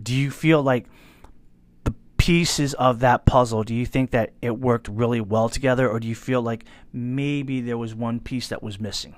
[0.00, 0.86] Do you feel like
[2.28, 6.06] pieces of that puzzle, do you think that it worked really well together, or do
[6.06, 9.14] you feel like maybe there was one piece that was missing?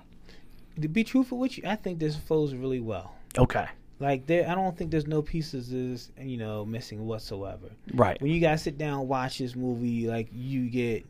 [0.81, 3.17] To be truthful with you, I think this flows really well.
[3.37, 3.67] Okay.
[3.99, 7.67] Like there, I don't think there's no pieces is you know missing whatsoever.
[7.95, 8.21] Right.
[8.23, 11.05] When you guys sit down and watch this movie, like you get,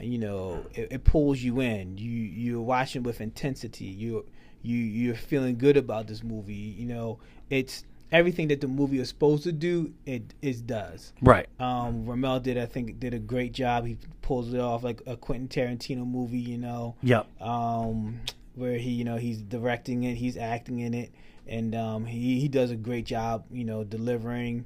[0.00, 1.96] you know, it, it pulls you in.
[1.96, 3.84] You you're watching with intensity.
[3.84, 4.26] You
[4.62, 6.54] you you're feeling good about this movie.
[6.54, 7.18] You know,
[7.50, 9.92] it's everything that the movie is supposed to do.
[10.04, 11.12] It it does.
[11.22, 11.48] Right.
[11.60, 13.84] Um, Ramel did, I think, did a great job.
[13.86, 17.40] He pulls it off like a Quentin Tarantino movie, you know, Yep.
[17.42, 18.20] um,
[18.54, 21.12] where he, you know, he's directing it, he's acting in it,
[21.46, 24.64] and um, he he does a great job, you know, delivering.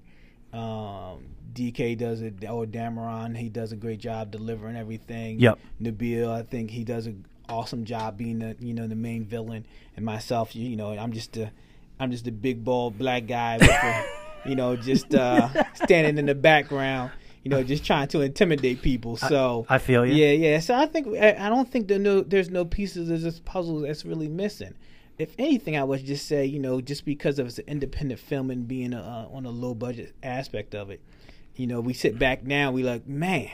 [0.53, 5.41] Um, DK does it, or Dameron, he does a great job delivering everything.
[5.41, 5.59] Yep.
[5.83, 9.67] Nabil, I think he does an awesome job being the, you know, the main villain,
[9.97, 11.51] and myself, you know, I'm just a,
[12.01, 14.05] I'm just a big bald black guy with a,
[14.49, 17.11] you know, just uh, standing in the background,
[17.45, 19.17] you know, just trying to intimidate people.
[19.17, 20.15] So I feel you.
[20.15, 20.61] Yeah, yeah.
[20.61, 23.81] So I think I, I don't think there no there's no pieces of this puzzle
[23.81, 24.75] that's really missing.
[25.19, 28.51] If anything, I would just say, you know, just because of it's an independent film
[28.51, 31.03] and being uh, on a low budget aspect of it,
[31.57, 33.51] you know, we sit back now, we like, man,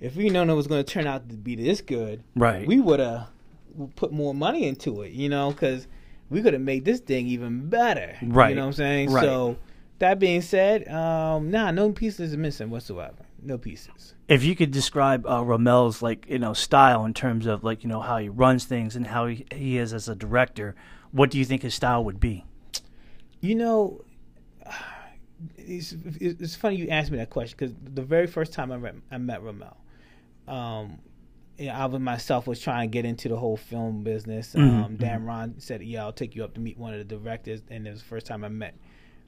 [0.00, 2.66] if we known it was going to turn out to be this good, Right.
[2.66, 3.28] we would have
[3.94, 5.86] put more money into it, you know, because
[6.30, 8.16] we could have made this thing even better.
[8.22, 8.50] Right.
[8.50, 9.10] You know what I'm saying?
[9.10, 9.22] Right.
[9.22, 9.56] So
[9.98, 13.26] that being said, um, nah, no pieces are missing whatsoever.
[13.42, 14.14] No pieces.
[14.26, 17.88] If you could describe uh, Romel's like you know style in terms of like you
[17.88, 20.74] know how he runs things and how he, he is as a director,
[21.12, 22.44] what do you think his style would be?
[23.40, 24.04] You know,
[25.56, 28.96] it's, it's funny you asked me that question because the very first time I met,
[29.10, 29.76] I met Ramel,
[30.46, 30.98] um,
[31.58, 34.54] yeah, I was myself was trying to get into the whole film business.
[34.54, 37.86] Um, Dameron said, "Yeah, I'll take you up to meet one of the directors," and
[37.86, 38.76] it was the first time I met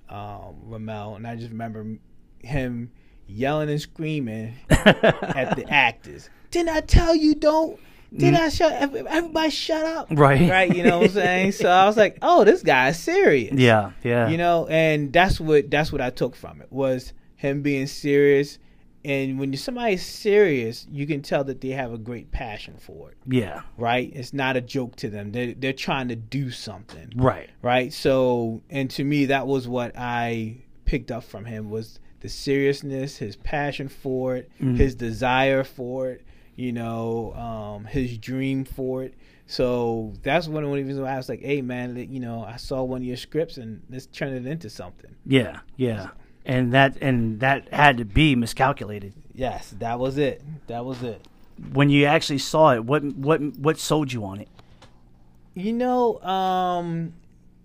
[0.08, 1.98] um, Ramel, and I just remember
[2.38, 2.90] him
[3.26, 6.30] yelling and screaming at the actors.
[6.50, 7.78] Didn't I tell you don't?
[8.16, 8.72] Did I shut?
[8.72, 10.08] Everybody shut up!
[10.10, 10.50] Right.
[10.50, 10.74] right.
[10.74, 11.52] You know what I'm saying?
[11.52, 14.28] So I was like, "Oh, this guy is serious." Yeah, yeah.
[14.28, 18.58] you know and that's what that's what i took from it was him being serious
[19.04, 23.16] and when somebody's serious you can tell that they have a great passion for it.
[23.26, 24.10] Yeah, right?
[24.14, 25.32] It's not a joke to them.
[25.32, 27.12] They're, they're trying to do something.
[27.16, 27.50] Right.
[27.62, 27.92] right?
[27.92, 33.16] So and to me that was what i picked up from him was the seriousness
[33.16, 36.24] his passion for it his desire for it
[36.60, 39.14] you know um, his dream for it.
[39.46, 42.56] So that's one of the reasons why i was like hey man you know i
[42.56, 45.14] saw one of your scripts and let's turn it into something.
[45.26, 46.10] Yeah, yeah.
[46.44, 49.12] And that and that had to be miscalculated.
[49.34, 51.26] yes that was it that was it
[51.72, 54.48] When you actually saw it, what what what sold you on it?
[55.54, 57.12] You know, um,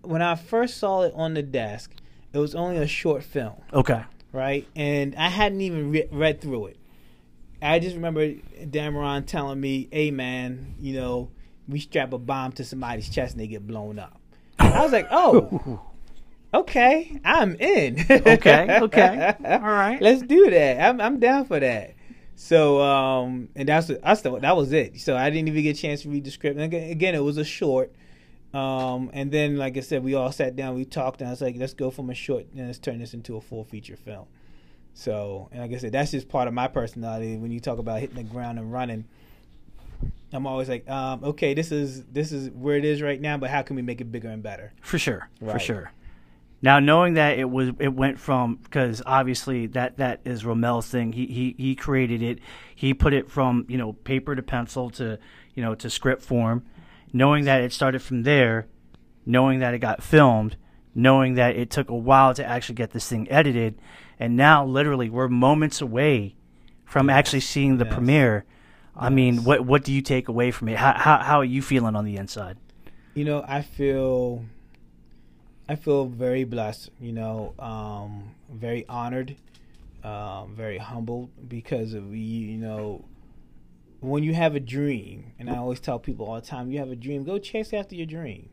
[0.02, 1.92] when I first saw it on the desk,
[2.34, 4.04] it was only a short film, Okay.
[4.34, 4.68] right?
[4.76, 6.78] And I hadn't even re- read through it.
[7.62, 11.30] I just remember Dameron telling me, "Hey, man, you know,
[11.68, 14.20] we strap a bomb to somebody's chest and they get blown up."
[14.60, 15.80] I was like, "Oh,
[16.54, 18.80] okay, I'm in." Okay.
[18.86, 19.36] Okay.
[19.46, 20.02] All right.
[20.02, 20.82] Let's do that.
[20.82, 21.96] I'm I'm down for that.
[22.36, 25.00] So um, and that's that's the, that was it.
[25.00, 26.60] So I didn't even get a chance to read the script.
[26.60, 27.94] And again, it was a short.
[28.54, 31.42] Um, and then like I said, we all sat down, we talked, and I was
[31.42, 34.28] like, let's go from a short and let's turn this into a full feature film.
[34.94, 37.36] So, and like I said, that's just part of my personality.
[37.36, 39.04] When you talk about hitting the ground and running,
[40.32, 43.50] I'm always like, um, okay, this is this is where it is right now, but
[43.50, 44.72] how can we make it bigger and better?
[44.82, 45.92] For sure, for sure.
[46.66, 51.12] Now, knowing that it was, it went from because obviously that that is Romel's thing.
[51.14, 52.40] He he he created it.
[52.76, 55.20] He put it from you know paper to pencil to
[55.54, 56.66] you know to script form.
[57.14, 58.66] Knowing that it started from there,
[59.28, 60.58] knowing that it got filmed,
[60.96, 63.80] knowing that it took a while to actually get this thing edited,
[64.20, 66.36] and now literally we're moments away
[66.84, 67.94] from actually seeing the Yes.
[67.94, 68.44] premiere.
[68.96, 70.78] I mean, what what do you take away from it?
[70.78, 72.58] How how how are you feeling on the inside?
[73.14, 74.44] you know i feel
[75.68, 79.36] i feel very blessed you know um very honored
[80.04, 83.04] um very humbled because of you you know
[84.02, 86.92] when you have a dream and i always tell people all the time you have
[86.92, 88.50] a dream go chase after your dream.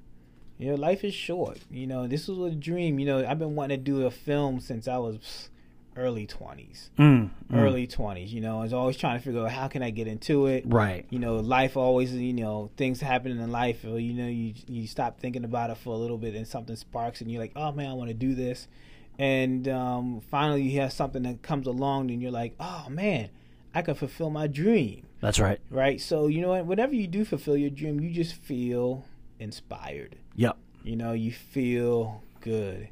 [0.58, 3.56] You know life is short you know this was a dream you know i've been
[3.56, 5.48] wanting to do a film since i was
[5.96, 7.30] early 20s Mm, mm.
[7.52, 10.06] early 20s you know i was always trying to figure out how can i get
[10.06, 11.06] into it right?
[11.10, 14.86] you know, life always, you know, things happen in life, or you know, you you
[14.86, 17.72] stop thinking about it for a little bit, and something sparks, and you're like, oh
[17.72, 18.68] man, I want to do this,
[19.18, 23.28] and um, finally you have something that comes along, and you're like, oh man,
[23.74, 25.60] I can fulfill my dream, That's right.
[25.70, 26.00] right?
[26.00, 26.64] So you know, what?
[26.66, 29.04] whenever you do fulfill your dream, you just feel
[29.38, 30.16] inspired.
[30.36, 30.56] Yep.
[30.84, 32.88] You know, you feel good.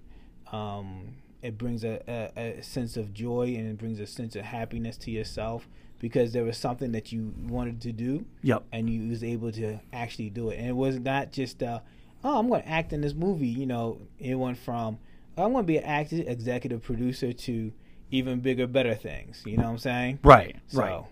[0.52, 2.02] Um, it brings a,
[2.36, 5.66] a, a sense of joy and it brings a sense of happiness to yourself
[5.98, 8.64] because there was something that you wanted to do Yep.
[8.72, 10.58] and you was able to actually do it.
[10.58, 11.80] And it was not just, uh,
[12.24, 13.48] oh, I'm going to act in this movie.
[13.48, 14.98] You know, it went from,
[15.36, 17.72] oh, I'm going to be an actor, executive producer to
[18.10, 19.42] even bigger, better things.
[19.46, 20.18] You know what I'm saying?
[20.24, 20.56] Right.
[20.68, 21.04] So, right.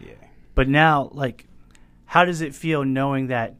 [0.00, 0.14] yeah.
[0.54, 1.46] But now, like,
[2.06, 3.56] how does it feel knowing that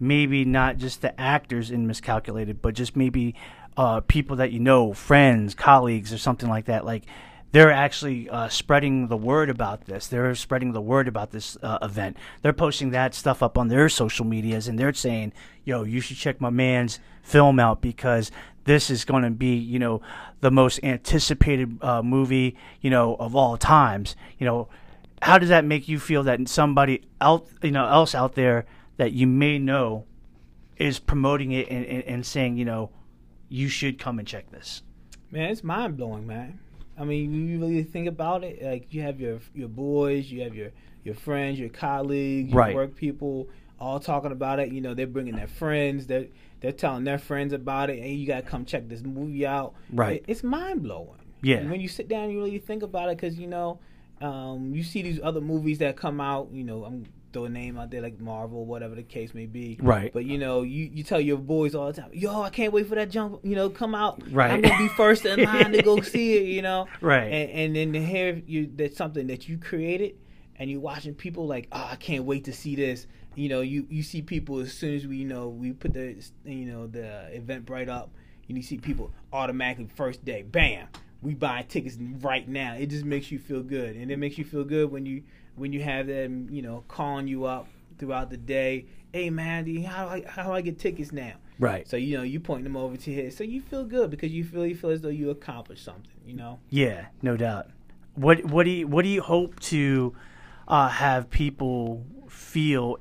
[0.00, 3.34] maybe not just the actors in Miscalculated, but just maybe
[3.80, 7.04] uh, people that you know, friends, colleagues, or something like that, like
[7.52, 10.06] they're actually uh, spreading the word about this.
[10.06, 12.18] They're spreading the word about this uh, event.
[12.42, 15.32] They're posting that stuff up on their social medias, and they're saying,
[15.64, 18.30] "Yo, you should check my man's film out because
[18.64, 20.02] this is going to be, you know,
[20.42, 24.68] the most anticipated uh, movie, you know, of all times." You know,
[25.22, 28.66] how does that make you feel that somebody out, you know, else out there
[28.98, 30.04] that you may know
[30.76, 32.90] is promoting it and, and, and saying, you know,
[33.50, 34.82] you should come and check this?
[35.30, 36.58] Man, it's mind blowing, man.
[36.98, 38.62] I mean, you really think about it.
[38.62, 40.70] Like you have your your boys, you have your
[41.04, 42.74] your friends, your colleagues, your Right.
[42.74, 43.48] work people,
[43.78, 44.70] all talking about it.
[44.70, 46.06] You know, they're bringing their friends.
[46.06, 46.26] They're
[46.60, 48.00] they're telling their friends about it.
[48.00, 49.74] Hey, you gotta come check this movie out.
[49.92, 50.16] Right.
[50.16, 51.18] It- it's mind blowing.
[51.42, 51.56] Yeah.
[51.58, 53.78] And when you sit down, you really think about it, because you know,
[54.20, 56.50] um, you see these other movies that come out.
[56.52, 59.78] You know, I'm throw a name out there like Marvel, whatever the case may be.
[59.80, 60.12] Right.
[60.12, 62.88] But you know, you, you tell your boys all the time, yo, I can't wait
[62.88, 64.22] for that jump, you know, come out.
[64.30, 64.50] Right.
[64.50, 66.86] I'm gonna be first in line to go see it, you know.
[67.00, 67.24] Right.
[67.24, 70.16] And, and then to hear you that's something that you created,
[70.56, 73.06] and you watching people like, oh, I can't wait to see this.
[73.34, 76.16] You know, you you see people as soon as we you know we put the
[76.44, 78.10] you know the Eventbrite up,
[78.48, 80.88] and you see people automatically first day, bam,
[81.22, 82.74] we buying tickets right now.
[82.74, 85.22] It just makes you feel good, and it makes you feel good when you
[85.56, 88.86] when you have them you know calling you up throughout the day.
[89.12, 91.32] Hey man, how do I, how do I get tickets now?
[91.58, 91.86] Right.
[91.86, 94.44] So you know you point them over to here, so you feel good because you
[94.44, 96.10] feel you feel as though you accomplished something.
[96.24, 96.58] You know.
[96.70, 97.68] Yeah, no doubt.
[98.14, 100.14] What what do you what do you hope to
[100.66, 102.96] uh, have people feel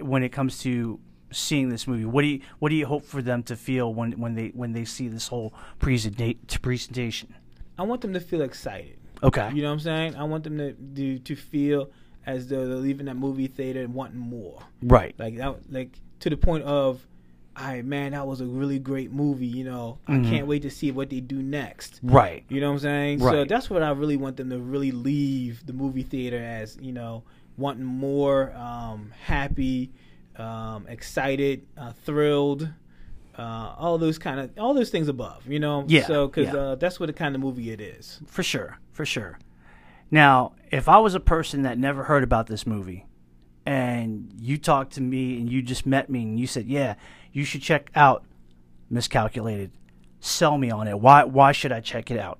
[0.00, 0.98] when it comes to
[1.32, 2.04] seeing this movie?
[2.04, 4.72] What do you what do you hope for them to feel when when they when
[4.72, 7.34] they see this whole presenta- presentation?
[7.78, 8.98] I want them to feel excited.
[9.22, 9.50] Okay.
[9.54, 10.16] You know what I'm saying?
[10.16, 11.90] I want them to do to feel
[12.26, 14.62] as though they're leaving that movie theater and wanting more.
[14.82, 15.14] Right.
[15.18, 17.06] Like that, like to the point of,
[17.56, 19.46] all right, man, that was a really great movie.
[19.46, 20.26] You know, Mhm.
[20.26, 22.00] I can't wait to see what they do next.
[22.02, 22.44] Right.
[22.48, 23.18] You know what I'm saying?
[23.20, 26.92] So that's what I really want them to really leave the movie theater as, you
[26.92, 27.24] know,
[27.56, 29.90] wanting more, um, happy,
[30.36, 32.68] um, excited, uh, thrilled,
[33.38, 35.84] uh, all those kind of, all those things above, you know?
[35.88, 36.54] Yeah, So, cause, yeah.
[36.56, 38.20] uh, that's what the kind of movie it is.
[38.26, 38.78] For sure.
[38.92, 39.38] For sure.
[40.10, 43.06] Now, if I was a person that never heard about this movie
[43.64, 46.96] and you talked to me and you just met me and you said, "Yeah,
[47.32, 48.24] you should check out
[48.90, 49.70] Miscalculated."
[50.24, 50.96] sell me on it?
[51.00, 52.38] Why why should I check it out?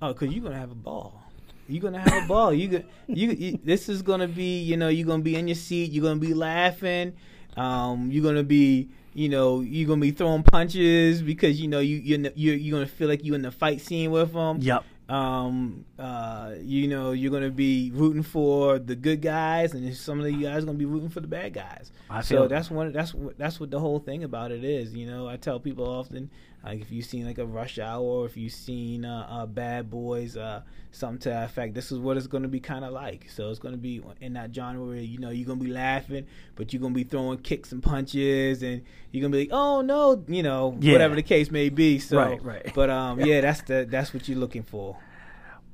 [0.00, 1.22] Oh, cause you're gonna have a ball.
[1.68, 2.50] You're gonna have a ball.
[2.54, 5.54] You, go- you, you, this is gonna be, you know, you're gonna be in your
[5.54, 5.92] seat.
[5.92, 7.12] You're gonna be laughing.
[7.58, 11.96] Um, you're gonna be, you know, you're gonna be throwing punches because you know you
[11.96, 14.58] you're you're, you're gonna feel like you're in the fight scene with them.
[14.60, 14.84] Yep.
[15.08, 20.30] Um, uh, you know, you're gonna be rooting for the good guys, and some of
[20.30, 21.90] you guys are gonna be rooting for the bad guys.
[22.08, 22.92] I feel so that's one.
[22.92, 24.94] That's what that's what the whole thing about it is.
[24.94, 26.30] You know, I tell people often,
[26.64, 29.88] like if you've seen like a Rush Hour, or if you've seen uh, uh, Bad
[29.90, 31.74] Boys, uh, something to that effect.
[31.74, 33.28] This is what it's gonna be kind of like.
[33.30, 36.72] So it's gonna be in that genre where you know you're gonna be laughing, but
[36.72, 40.42] you're gonna be throwing kicks and punches, and you're gonna be like, oh no, you
[40.42, 40.92] know, Yeah.
[40.92, 41.98] whatever the case may be.
[41.98, 42.72] So, Right, right.
[42.74, 44.96] But um, yeah, that's the that's what you're looking for.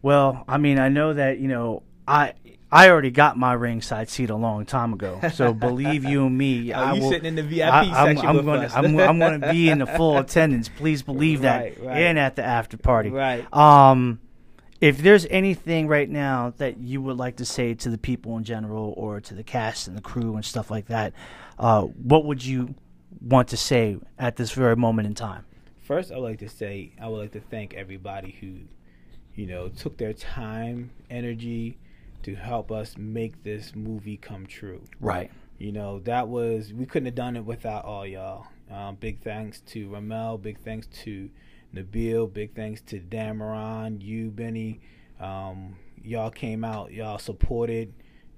[0.03, 2.35] Well, I mean, I know that you know I
[2.71, 5.21] I already got my ringside seat a long time ago.
[5.33, 8.17] So believe you and me, Oh, I you will, sitting in the VIP I, I'm,
[8.17, 8.75] section I'm with gonna, us.
[8.75, 10.69] I'm, I'm going to be in the full attendance.
[10.69, 11.97] Please believe that, Right, right.
[12.03, 13.11] and at the after party.
[13.11, 13.47] Right.
[13.55, 14.21] Um,
[14.81, 18.45] if there's anything right now that you would like to say to the people in
[18.45, 21.13] general, or to the cast and the crew and stuff like that,
[21.59, 22.75] uh, what would you
[23.21, 25.45] want to say at this very moment in time?
[25.83, 28.59] First, I would like to say I would like to thank everybody who,
[29.41, 31.79] you know, took their time, energy
[32.27, 34.83] to help us make this movie come true.
[34.99, 35.31] Right.
[35.59, 38.49] You know, that was we couldn't have done it without all y'all.
[38.69, 40.37] Um, big thanks to Ramel.
[40.39, 41.31] Big thanks to
[41.73, 42.33] Nabil.
[42.33, 44.81] Big thanks to Dameron, you, Benny.
[45.21, 46.91] Um, y'all came out.
[46.91, 47.95] Y'all supported.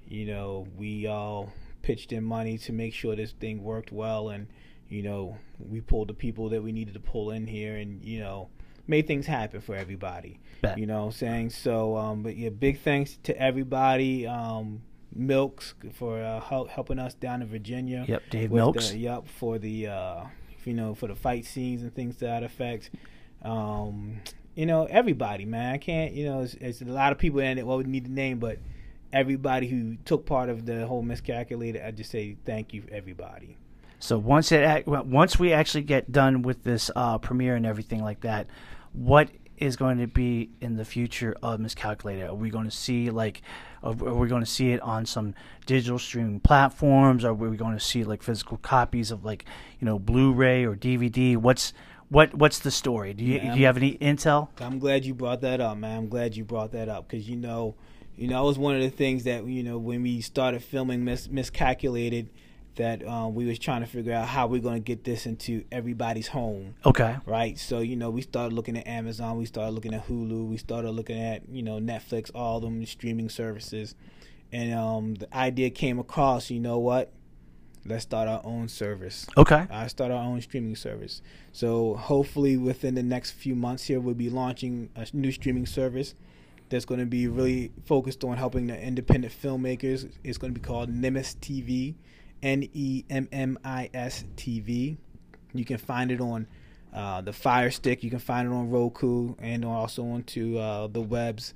[0.07, 4.49] You know, we all pitched in money to make sure this thing worked well, and
[4.91, 8.21] you know, we pulled the people that we needed to pull in here, and you
[8.21, 8.51] know,
[8.89, 10.41] made things happen for everybody.
[10.63, 10.79] Bet.
[10.79, 11.51] You know what I'm saying?
[11.51, 14.27] So, um, but yeah, big thanks to everybody.
[14.27, 14.83] Um,
[15.15, 18.05] Milks for uh, help, helping us down in Virginia.
[18.07, 18.91] Yep, Dave Milks.
[18.91, 20.25] The, yep, for the uh,
[20.65, 22.91] you know for the fight scenes and things to that effect.
[23.43, 24.21] Um,
[24.55, 25.75] you know, everybody, man.
[25.75, 26.13] I can't.
[26.13, 27.67] You know, it's, it's a lot of people in it.
[27.67, 28.59] Well, we need to name, but
[29.13, 31.83] everybody who took part of the whole miscalculated.
[31.83, 33.57] I just say thank you, everybody.
[34.01, 38.21] So once it once we actually get done with this uh, premiere and everything like
[38.21, 38.47] that,
[38.93, 42.29] what is going to be in the future of Miscalculated?
[42.29, 43.43] Are we going to see like,
[43.83, 45.35] are we going to see it on some
[45.67, 47.25] digital streaming platforms?
[47.25, 49.45] Are we going to see like physical copies of like,
[49.81, 51.37] you know, Blu-ray or DVD?
[51.37, 51.73] What's
[52.09, 53.13] what what's the story?
[53.13, 54.49] Do you Yeah, do you have any intel?
[54.61, 55.99] I'm glad you brought that up, man.
[55.99, 57.75] I'm glad you brought that up because you know,
[58.17, 61.05] you know, it was one of the things that you know when we started filming
[61.05, 62.31] mis- miscalculated
[62.79, 65.65] that um, we was trying to figure out how we're going to get this into
[65.71, 66.75] everybody's home.
[66.87, 67.17] Okay.
[67.27, 67.59] right?
[67.59, 70.91] So you know, we started looking at Amazon, we started looking at Hulu, we started
[70.93, 73.95] looking at you know Netflix, all them streaming services,
[74.53, 76.51] and um, the idea came across.
[76.51, 77.13] You know what?
[77.85, 79.27] Let's start our own service.
[79.37, 79.67] Okay.
[79.71, 81.23] I start our own streaming service.
[81.53, 86.15] So hopefully within the next few months here, we'll be launching a new streaming service
[86.69, 90.11] that's going to be really focused on helping the independent filmmakers.
[90.23, 91.95] It's going to be called Nemis TV,
[92.43, 94.97] N E M M I S TV.
[95.55, 96.47] You can find it on
[96.95, 98.03] uh, the Fire Stick.
[98.03, 101.55] You can find it on Roku and also onto uh, the webs.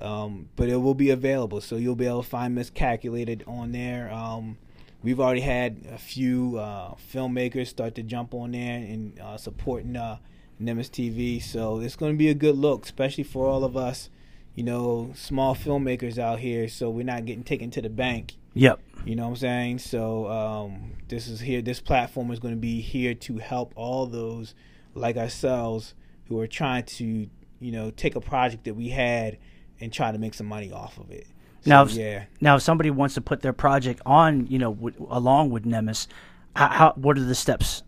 [0.00, 4.12] Um, but it will be available, so you'll be able to find Miscalculated on there.
[4.12, 4.58] Um,
[5.04, 9.94] we've already had a few uh, filmmakers start to jump on there and uh, supporting
[9.96, 10.18] uh,
[10.60, 11.40] Nemis TV.
[11.40, 14.10] So it's going to be a good look, especially for all of us,
[14.56, 16.68] you know, small filmmakers out here.
[16.68, 18.34] So we're not getting taken to the bank.
[18.54, 18.80] Yep.
[19.04, 19.78] You know what I'm saying?
[19.80, 21.60] So um, this is here.
[21.60, 24.54] This platform is going to be here to help all those
[24.94, 25.94] like ourselves
[26.28, 27.28] who are trying to,
[27.60, 29.38] you know, take a project that we had
[29.80, 31.26] and try to make some money off of it.
[31.62, 32.24] So, Now, if, yeah.
[32.40, 36.06] now, if somebody wants to put their project on, you know, w- along with Nemis,
[36.54, 37.82] how, how what are the steps?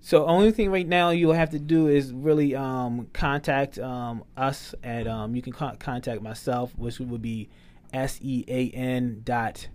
[0.00, 4.72] So only thing right now you'll have to do is really um, contact um, us
[4.84, 7.48] at um, you can con- contact myself, which would be
[7.92, 9.66] s e a n dot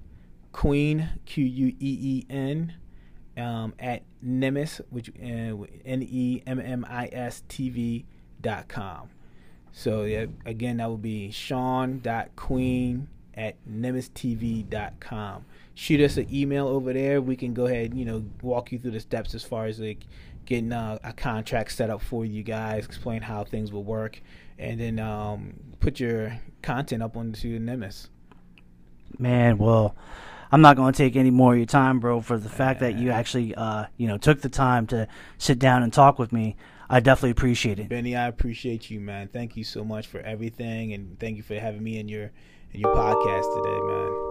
[0.52, 2.74] queen q u e e n
[3.38, 8.06] um, at nemis which uh, n e m m i s t v
[8.41, 9.10] dot com.
[9.72, 15.45] So yeah, again that would be Sean dot Queen at nemistv.com.
[15.74, 17.22] Shoot us an email over there.
[17.22, 20.06] We can go ahead, you know, walk you through the steps as far as like
[20.45, 24.22] getting a, a contract set up for you guys, explain how things will work,
[24.60, 28.10] and then um, put your content up onto Nemis.
[29.18, 29.95] Man, well,
[30.52, 32.22] I'm not going to take any more of your time, bro.
[32.22, 35.82] For the fact that you actually, uh, you know, took the time to sit down
[35.82, 36.58] and talk with me,
[36.89, 37.88] I definitely appreciate it.
[37.88, 39.30] Benny, I appreciate you, man.
[39.30, 42.32] Thank you so much for everything, and thank you for having me in your
[42.74, 44.30] in your podcast today, man.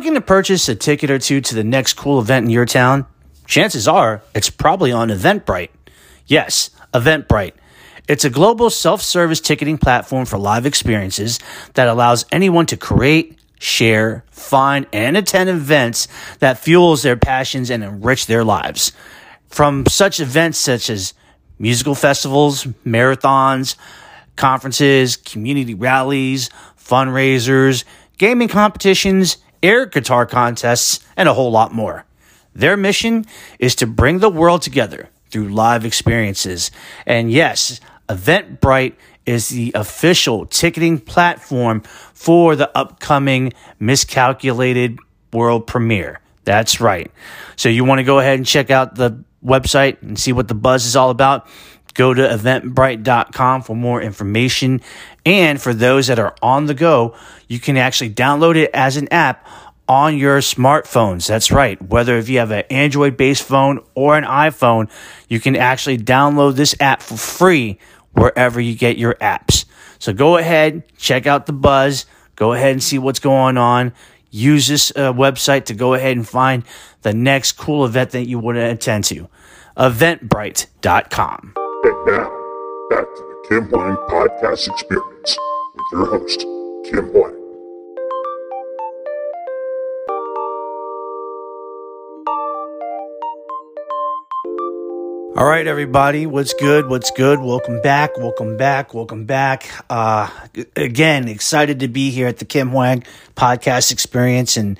[0.00, 3.04] Looking to purchase a ticket or two to the next cool event in your town?
[3.46, 5.68] Chances are it's probably on Eventbrite.
[6.26, 7.52] Yes, Eventbrite.
[8.08, 11.38] It's a global self service ticketing platform for live experiences
[11.74, 17.84] that allows anyone to create, share, find, and attend events that fuels their passions and
[17.84, 18.92] enrich their lives.
[19.48, 21.12] From such events such as
[21.58, 23.76] musical festivals, marathons,
[24.36, 26.48] conferences, community rallies,
[26.78, 27.84] fundraisers,
[28.16, 32.04] gaming competitions, air guitar contests, and a whole lot more.
[32.54, 33.26] Their mission
[33.58, 36.70] is to bring the world together through live experiences.
[37.06, 38.94] And yes, Eventbrite
[39.26, 41.82] is the official ticketing platform
[42.12, 44.98] for the upcoming Miscalculated
[45.32, 46.20] World Premiere.
[46.44, 47.10] That's right.
[47.56, 50.54] So you want to go ahead and check out the website and see what the
[50.54, 51.46] buzz is all about?
[52.00, 54.80] Go to eventbrite.com for more information.
[55.26, 57.14] And for those that are on the go,
[57.46, 59.46] you can actually download it as an app
[59.86, 61.28] on your smartphones.
[61.28, 61.78] That's right.
[61.82, 64.90] Whether if you have an Android based phone or an iPhone,
[65.28, 67.78] you can actually download this app for free
[68.12, 69.66] wherever you get your apps.
[69.98, 73.92] So go ahead, check out the buzz, go ahead and see what's going on.
[74.30, 76.64] Use this uh, website to go ahead and find
[77.02, 79.28] the next cool event that you want to attend to.
[79.76, 81.59] Eventbrite.com.
[81.82, 82.28] And now,
[82.90, 85.38] back to the Kim Hoang Podcast Experience
[85.74, 86.40] with your host,
[86.84, 87.34] Kim Hoang.
[95.38, 96.26] All right, everybody.
[96.26, 96.86] What's good?
[96.86, 97.40] What's good?
[97.40, 98.18] Welcome back.
[98.18, 98.92] Welcome back.
[98.92, 99.66] Welcome back.
[99.88, 100.28] Uh,
[100.76, 103.04] again, excited to be here at the Kim Hoang
[103.36, 104.78] podcast experience and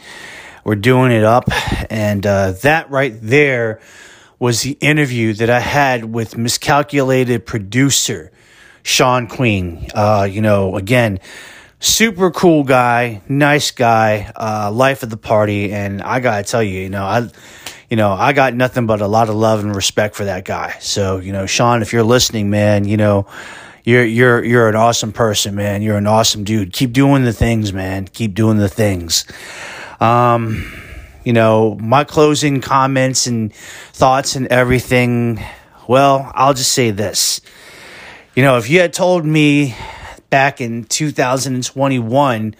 [0.64, 1.48] we're doing it up.
[1.90, 3.80] And, uh, that right there
[4.40, 8.32] was the interview that I had with miscalculated producer
[8.82, 9.86] Schaun Queen.
[9.94, 11.20] Uh, you know, again,
[11.78, 15.72] super cool guy, nice guy, uh, life of the party.
[15.72, 17.28] And I gotta tell you, you know, I,
[17.90, 20.76] you know, I got nothing but a lot of love and respect for that guy.
[20.80, 23.26] So, you know, Schaun, if you're listening, man, you know,
[23.84, 25.82] you're you're you're an awesome person, man.
[25.82, 26.72] You're an awesome dude.
[26.72, 28.06] Keep doing the things, man.
[28.06, 29.24] Keep doing the things.
[30.00, 30.89] Um,
[31.24, 35.42] you know, my closing comments and thoughts and everything.
[35.88, 37.40] Well, I'll just say this.
[38.34, 39.74] You know, if you had told me
[40.30, 42.54] back in 2021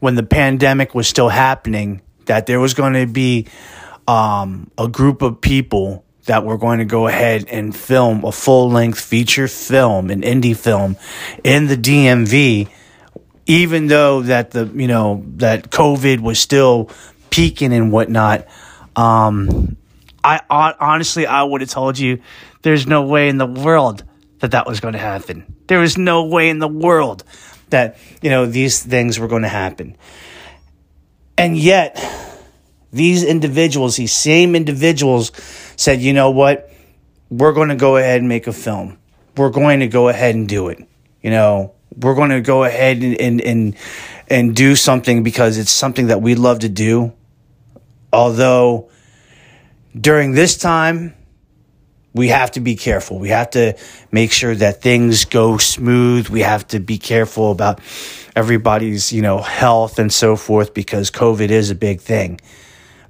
[0.00, 3.46] when the pandemic was still happening that there was going to be
[4.06, 8.70] um, a group of people that were going to go ahead and film a full
[8.70, 10.96] length feature film, an indie film
[11.42, 12.68] in the DMV,
[13.46, 16.90] even though that the, you know, that COVID was still
[17.30, 18.46] peaking and whatnot.
[18.96, 19.76] Um,
[20.24, 20.40] I
[20.80, 22.20] honestly, I would have told you
[22.62, 24.04] there's no way in the world
[24.40, 25.56] that that was going to happen.
[25.68, 27.24] There was no way in the world
[27.70, 29.96] that, you know, these things were going to happen.
[31.36, 31.96] And yet,
[32.92, 35.30] these individuals, these same individuals,
[35.76, 36.72] said, you know what?
[37.30, 38.98] We're going to go ahead and make a film.
[39.36, 40.78] We're going to go ahead and do it.
[41.22, 43.76] You know, we're going to go ahead and, and, and,
[44.28, 47.12] and do something because it's something that we love to do.
[48.12, 48.90] Although
[49.98, 51.14] during this time,
[52.14, 53.18] we have to be careful.
[53.18, 53.76] We have to
[54.10, 56.28] make sure that things go smooth.
[56.28, 57.80] We have to be careful about
[58.34, 62.40] everybody's, you know, health and so forth because COVID is a big thing.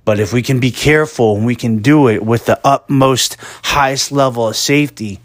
[0.04, 4.10] But if we can be careful and we can do it with the utmost highest
[4.10, 5.20] level of safety,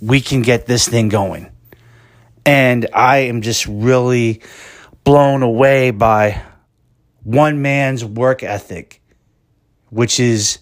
[0.00, 1.50] we can get this thing going.
[2.46, 4.42] And I am just really
[5.04, 6.42] blown away by
[7.24, 9.02] one man's work ethic,
[9.90, 10.58] which is,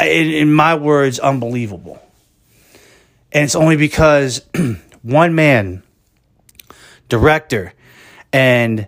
[0.00, 2.00] in my words, unbelievable.
[3.32, 4.42] And it's only because
[5.02, 5.82] one man,
[7.08, 7.72] director,
[8.32, 8.86] and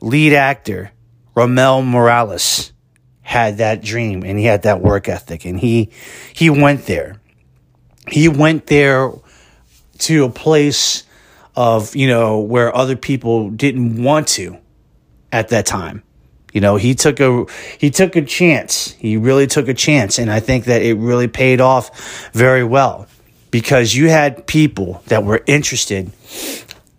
[0.00, 0.92] lead actor
[1.34, 2.72] Ramon Morales
[3.22, 5.90] had that dream and he had that work ethic and he
[6.32, 7.20] he went there.
[8.08, 9.10] He went there
[10.00, 11.03] to a place
[11.56, 14.58] of, you know, where other people didn't want to
[15.32, 16.02] at that time.
[16.52, 17.46] You know, he took a
[17.78, 18.92] he took a chance.
[18.92, 23.08] He really took a chance and I think that it really paid off very well
[23.50, 26.12] because you had people that were interested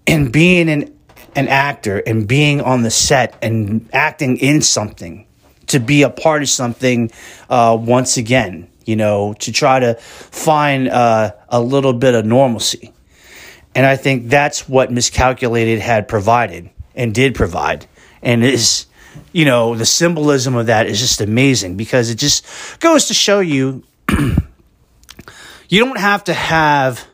[0.06, 0.96] in being an
[1.36, 5.26] an actor and being on the set and acting in something
[5.68, 7.12] to be a part of something
[7.50, 12.94] uh, once again, you know, to try to find uh, a little bit of normalcy.
[13.76, 17.86] And I think that's what Miscalculated had provided and did provide.
[18.22, 18.86] And is,
[19.34, 22.46] you know, the symbolism of that is just amazing because it just
[22.80, 27.06] goes to show you you don't have to have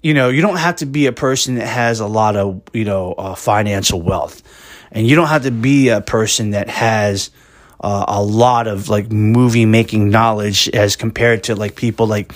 [0.00, 2.84] you know, you don't have to be a person that has a lot of, you
[2.84, 4.42] know, uh, financial wealth.
[4.92, 7.30] And you don't have to be a person that has
[7.80, 12.32] uh, a lot of like movie making knowledge as compared to like people like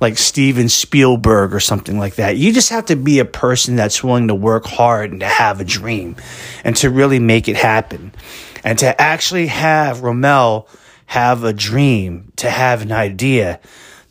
[0.00, 2.36] like Steven Spielberg or something like that.
[2.36, 5.60] You just have to be a person that's willing to work hard and to have
[5.60, 6.16] a dream
[6.64, 8.12] and to really make it happen.
[8.64, 10.68] And to actually have Rommel
[11.06, 13.60] have a dream, to have an idea,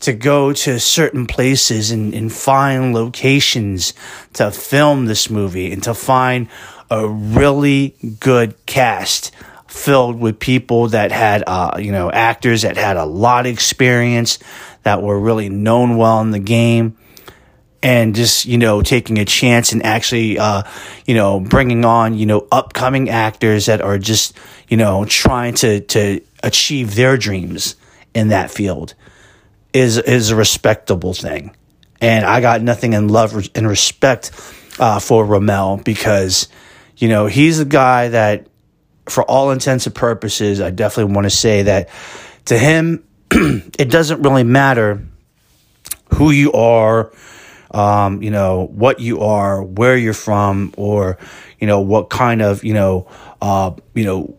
[0.02, 3.94] to go to certain places and, and find locations
[4.34, 6.48] to film this movie and to find
[6.90, 9.32] a really good cast
[9.70, 14.40] filled with people that had, uh, you know, actors that had a lot of experience,
[14.84, 16.98] that were really known well in the game.
[17.82, 20.64] And just, you know, taking a chance and actually, uh,
[21.06, 24.36] you know, bringing on, you know, upcoming actors that are just,
[24.68, 27.78] you know, trying to, to achieve their dreams
[28.14, 28.96] in that field
[29.72, 31.56] is, is a respectable thing.
[32.02, 34.32] And I got nothing in love and respect,
[34.78, 36.50] uh, for Ramel because,
[36.98, 38.49] you know, he's a guy that
[39.10, 41.90] for all intents and purposes, I definitely want to say that
[42.46, 45.06] to him, it doesn't really matter
[46.14, 47.12] who you are,
[47.72, 51.18] um, you know, what you are, where you're from, or,
[51.60, 53.08] you know, what kind of, you know,
[53.42, 54.38] uh, you know,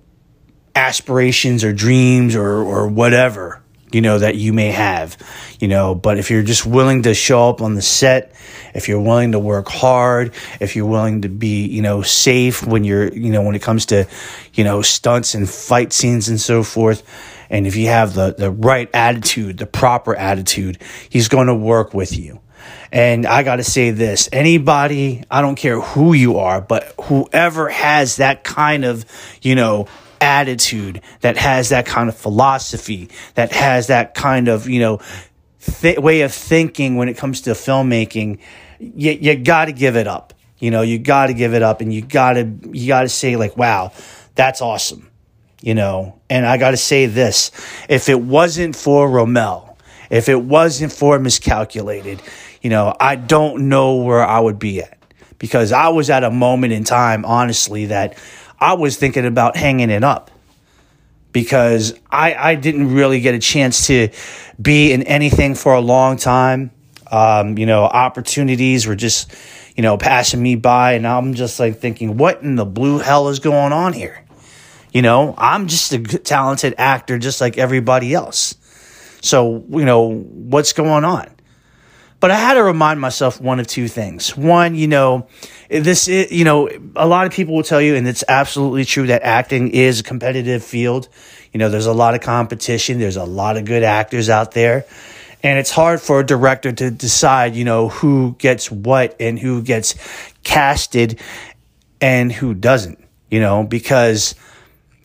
[0.75, 3.63] aspirations or dreams or, or whatever,
[3.93, 5.17] you know, that you may have,
[5.59, 8.33] you know, but if you're just willing to show up on the set,
[8.75, 12.85] if you're willing to work hard, if you're willing to be, you know, safe when
[12.85, 14.07] you're, you know, when it comes to,
[14.55, 17.03] you know, stunts and fight scenes and so forth,
[17.51, 20.79] and if you have the, the right attitude, the proper attitude,
[21.09, 22.41] he's going to work with you.
[22.93, 27.69] And I got to say this anybody, I don't care who you are, but whoever
[27.69, 29.05] has that kind of,
[29.43, 29.89] you know,
[30.21, 35.01] attitude, that has that kind of philosophy, that has that kind of, you know,
[35.61, 38.39] th- way of thinking when it comes to filmmaking,
[38.79, 40.35] you, you got to give it up.
[40.59, 43.09] You know, you got to give it up and you got to, you got to
[43.09, 43.93] say, like, wow,
[44.35, 45.11] that's awesome
[45.61, 46.19] you know.
[46.29, 47.51] And I got to say this
[47.89, 49.79] if it wasn't for Rommel,
[50.11, 52.23] if it wasn't for Miscalculated,
[52.63, 54.99] you know, I don't know where I would be at
[55.39, 58.19] because I was at a moment in time, honestly, that
[58.61, 60.31] I was thinking about hanging it up
[61.33, 64.09] because I, I didn't really get a chance to
[64.61, 66.71] be in anything for a long time.
[67.11, 69.33] Um, you know, opportunities were just,
[69.77, 73.29] you know, passing me by, and I'm just like thinking, what in the blue hell
[73.29, 74.25] is going on here?
[74.93, 78.57] You know, I'm just a talented actor just like everybody else.
[79.23, 81.29] So, you know, what's going on?
[82.21, 84.37] But I had to remind myself one of two things.
[84.37, 85.27] One, you know,
[85.71, 89.07] this, is, you know, a lot of people will tell you, and it's absolutely true
[89.07, 91.09] that acting is a competitive field.
[91.53, 92.99] You know, there's a lot of competition.
[92.99, 94.85] There's a lot of good actors out there.
[95.43, 99.63] And it's hard for a director to decide, you know, who gets what and who
[99.63, 99.95] gets
[100.43, 101.19] casted
[102.03, 104.35] and who doesn't, you know, because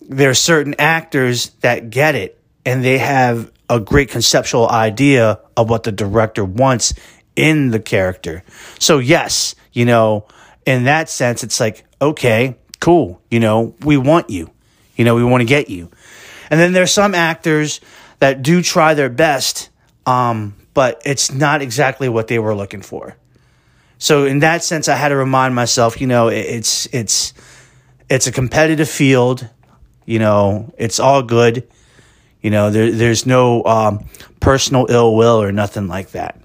[0.01, 5.69] there are certain actors that get it and they have a great conceptual idea of
[5.69, 6.93] what the director wants
[7.35, 8.43] in the character.
[8.79, 10.25] So, yes, you know,
[10.65, 13.21] in that sense, it's like, okay, cool.
[13.29, 14.51] You know, we want you.
[14.95, 15.91] You know, we want to get you.
[16.49, 17.81] And then there's some actors
[18.19, 19.69] that do try their best,
[20.05, 23.17] um, but it's not exactly what they were looking for.
[23.97, 27.33] So in that sense, I had to remind myself, you know, it's it's
[28.09, 29.49] it's a competitive field.
[30.05, 31.67] You know, it's all good.
[32.45, 34.05] You know, there, there's no um,
[34.39, 36.39] personal ill will or nothing like that.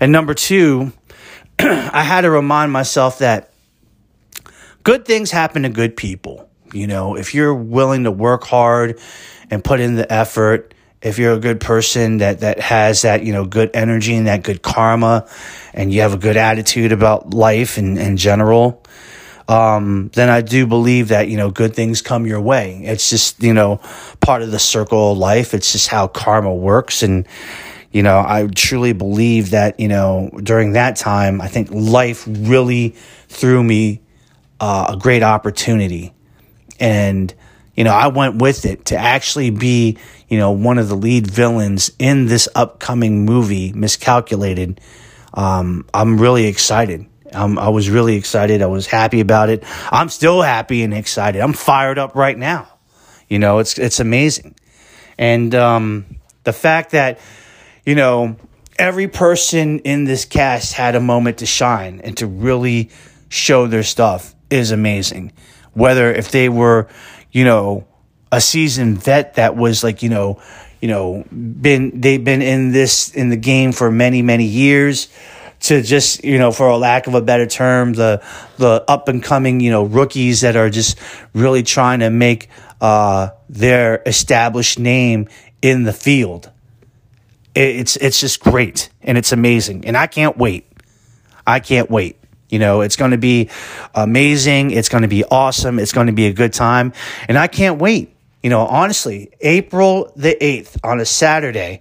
[0.00, 0.92] And number two,
[1.60, 3.52] I had to remind myself that
[4.82, 6.50] good things happen to good people.
[6.72, 8.98] You know, if you're willing to work hard
[9.52, 13.32] and put in the effort, if you're a good person that, that has that, you
[13.32, 15.28] know, good energy and that good karma
[15.72, 18.82] and you have a good attitude about life in, in general,
[19.48, 22.80] um, then I do believe that, you know, good things come your way.
[22.84, 23.80] It's just, you know,
[24.20, 25.52] part of the circle of life.
[25.52, 27.02] It's just how karma works.
[27.02, 27.26] And,
[27.92, 32.90] you know, I truly believe that, you know, during that time, I think life really
[33.28, 34.00] threw me
[34.60, 36.14] uh, a great opportunity.
[36.80, 37.32] And,
[37.74, 41.26] you know, I went with it to actually be, you know, one of the lead
[41.26, 44.80] villains in this upcoming movie, Miscalculated.
[45.34, 47.06] Um, I'm really excited.
[47.34, 48.62] Um, I was really excited.
[48.62, 49.64] I was happy about it.
[49.90, 51.40] I'm still happy and excited.
[51.40, 52.68] I'm fired up right now.
[53.28, 54.54] You know, it's it's amazing,
[55.18, 56.04] and um,
[56.44, 57.18] the fact that
[57.84, 58.36] you know
[58.78, 62.90] every person in this cast had a moment to shine and to really
[63.28, 65.32] show their stuff is amazing.
[65.72, 66.88] Whether if they were,
[67.32, 67.86] you know,
[68.30, 70.40] a seasoned vet that was like you know,
[70.80, 75.08] you know, been they've been in this in the game for many many years
[75.64, 78.22] to just you know for a lack of a better term the
[78.58, 80.98] the up and coming you know rookies that are just
[81.32, 82.48] really trying to make
[82.80, 85.28] uh, their established name
[85.62, 86.50] in the field.
[87.54, 89.86] It's it's just great and it's amazing.
[89.86, 90.66] And i can't wait.
[91.46, 92.18] I can't wait.
[92.50, 93.48] You know it's going to be
[93.94, 94.70] amazing.
[94.70, 95.78] It's going to be awesome.
[95.78, 96.92] It's going to be a good time.
[97.26, 98.14] And i can't wait.
[98.42, 101.80] You know honestly april the 8th on a saturday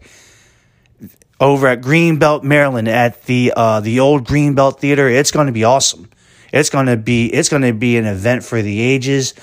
[1.40, 5.08] over at Greenbelt, Maryland, at the uh, the old Greenbelt Theater.
[5.08, 6.10] It's going to be awesome.
[6.52, 9.34] It's going to be it's going to be an event for the ages.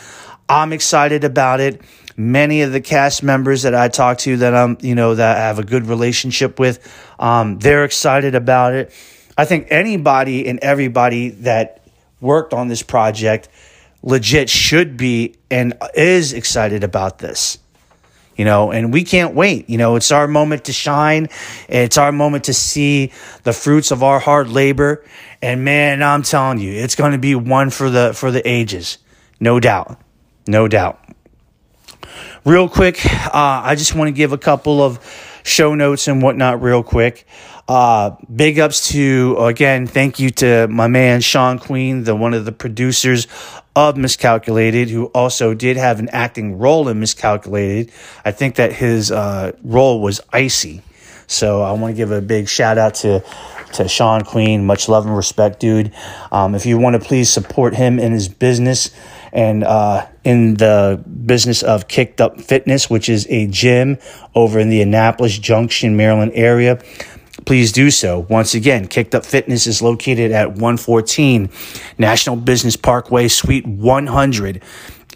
[0.49, 1.81] I'm excited about it.
[2.17, 5.41] Many of the cast members that I talk to that I'm you know that I
[5.41, 6.79] have a good relationship with,
[7.19, 8.93] um, they're excited about it.
[9.37, 11.87] I think anybody and everybody that
[12.21, 13.49] worked on this project
[14.03, 17.59] legit should be and is excited about this
[18.37, 19.69] you know, and we can't wait.
[19.69, 21.29] You know, it's our moment to shine.
[21.69, 23.13] It's our moment to see
[23.43, 25.05] the fruits of our hard labor.
[25.43, 28.99] And man, I'm telling you, it's going to be one for the for the ages,
[29.41, 30.01] no doubt,
[30.47, 30.99] no doubt.
[32.45, 34.99] Real quick, uh, I just want to give a couple of
[35.45, 37.27] show notes and whatnot, real quick.
[37.69, 42.45] Uh, big ups to again, thank you to my man Schaun Queen, the one of
[42.45, 43.29] the producers
[43.89, 47.91] of Miscalculated, who also did have an acting role in Miscalculated.
[48.25, 50.83] I think that his uh, role was Icy.
[51.27, 53.21] So I want to give a big shout out to
[53.75, 54.67] to Schaun Queen.
[54.67, 55.93] Much love and respect, dude.
[56.33, 58.91] Um, if you want to please support him in his business
[59.33, 63.99] and uh, in the business of Kicked Up Fitness, which is a gym
[64.35, 66.83] over in the Annapolis Junction, Maryland area
[67.45, 68.21] please do so.
[68.21, 71.51] Once again, Kicked Up Fitness is located at 114
[71.99, 74.63] National Business Parkway, Suite 100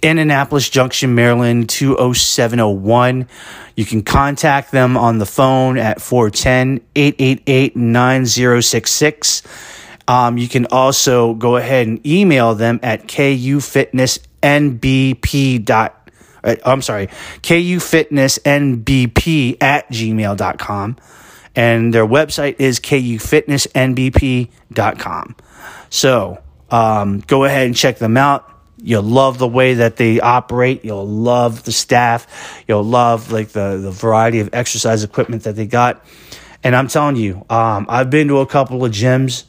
[0.03, 3.27] in Annapolis Junction, Maryland, 20701.
[3.75, 9.43] You can contact them on the phone at 410 888 9066.
[10.07, 15.71] Um, you can also go ahead and email them at kufitnessnbp.
[15.71, 15.89] Uh,
[16.67, 20.97] I'm sorry, kufitnessnbp at gmail.com
[21.55, 25.37] and their website is kufitnessnbp.com.
[25.91, 28.51] So um, go ahead and check them out.
[28.79, 30.85] You'll love the way that they operate.
[30.85, 32.63] You'll love the staff.
[32.67, 36.05] You'll love like the, the variety of exercise equipment that they got.
[36.63, 39.45] And I'm telling you, um, I've been to a couple of gyms,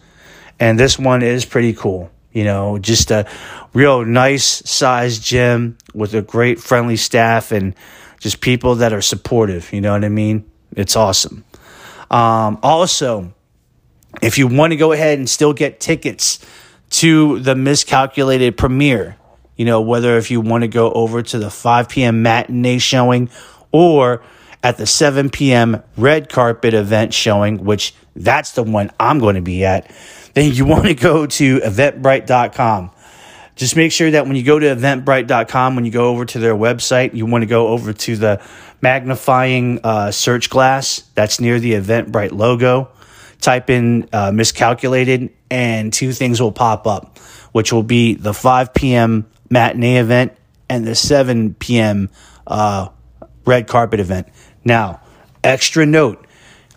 [0.60, 2.12] and this one is pretty cool.
[2.34, 3.26] You know, just a
[3.74, 7.74] real nice sized gym with a great friendly staff and
[8.20, 9.72] just people that are supportive.
[9.72, 10.43] You know what I mean?
[10.76, 11.45] It's awesome.
[12.12, 13.34] Um, also,
[14.22, 16.39] if you want to go ahead and still get tickets
[16.91, 19.18] to the miscalculated premiere,
[19.56, 22.22] you know, whether if you want to go over to the 5 p.m.
[22.22, 23.30] matinee showing
[23.72, 24.22] or
[24.64, 25.84] at the 7 p.m.
[25.95, 29.91] red carpet event showing, which that's the one I'm going to be at,
[30.34, 32.91] then you want to go to eventbrite.com.
[33.56, 36.56] Just make sure that when you go to eventbrite.com, when you go over to their
[36.56, 38.41] website, you want to go over to the
[38.82, 42.89] magnifying uh, search glass that's near the Eventbrite logo.
[43.39, 47.18] Type in uh, miscalculated, and two things will pop up,
[47.51, 49.26] which will be the 5 p.m.
[49.49, 50.34] matinee event
[50.70, 52.10] and the 7 p.m.
[52.45, 52.89] Uh,
[53.45, 54.28] red carpet event.
[54.64, 55.01] Now,
[55.43, 56.26] extra note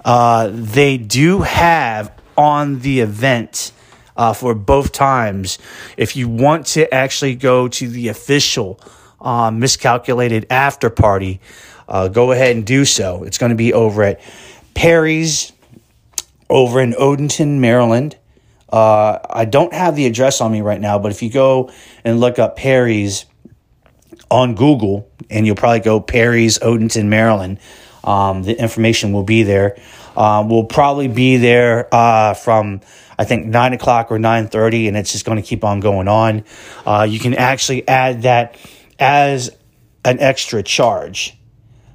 [0.04, 3.72] uh, they do have on the event
[4.18, 5.58] uh, for both times.
[5.96, 8.80] If you want to actually go to the official
[9.20, 11.40] uh, miscalculated after party,
[11.88, 13.22] uh, go ahead and do so.
[13.22, 14.20] It's going to be over at
[14.74, 15.52] Perry's
[16.50, 18.16] over in Odenton, Maryland.
[18.70, 21.70] Uh, I don't have the address on me right now, but if you go
[22.04, 23.24] and look up Perry's
[24.30, 27.60] on Google, and you'll probably go Perry's Odenton, Maryland,
[28.04, 29.78] um, the information will be there.
[30.16, 32.80] Uh, we'll probably be there uh, from
[33.18, 36.08] I think nine o'clock or nine thirty, and it's just going to keep on going
[36.08, 36.44] on.
[36.86, 38.56] Uh, you can actually add that
[38.98, 39.50] as
[40.04, 41.34] an extra charge.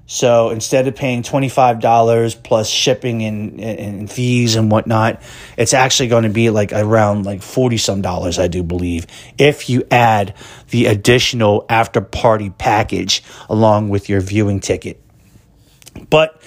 [0.05, 5.21] So instead of paying $25 plus shipping and, and fees and whatnot,
[5.57, 9.69] it's actually going to be like around like 40 some dollars, I do believe, if
[9.69, 10.35] you add
[10.69, 15.01] the additional after party package along with your viewing ticket.
[16.09, 16.41] But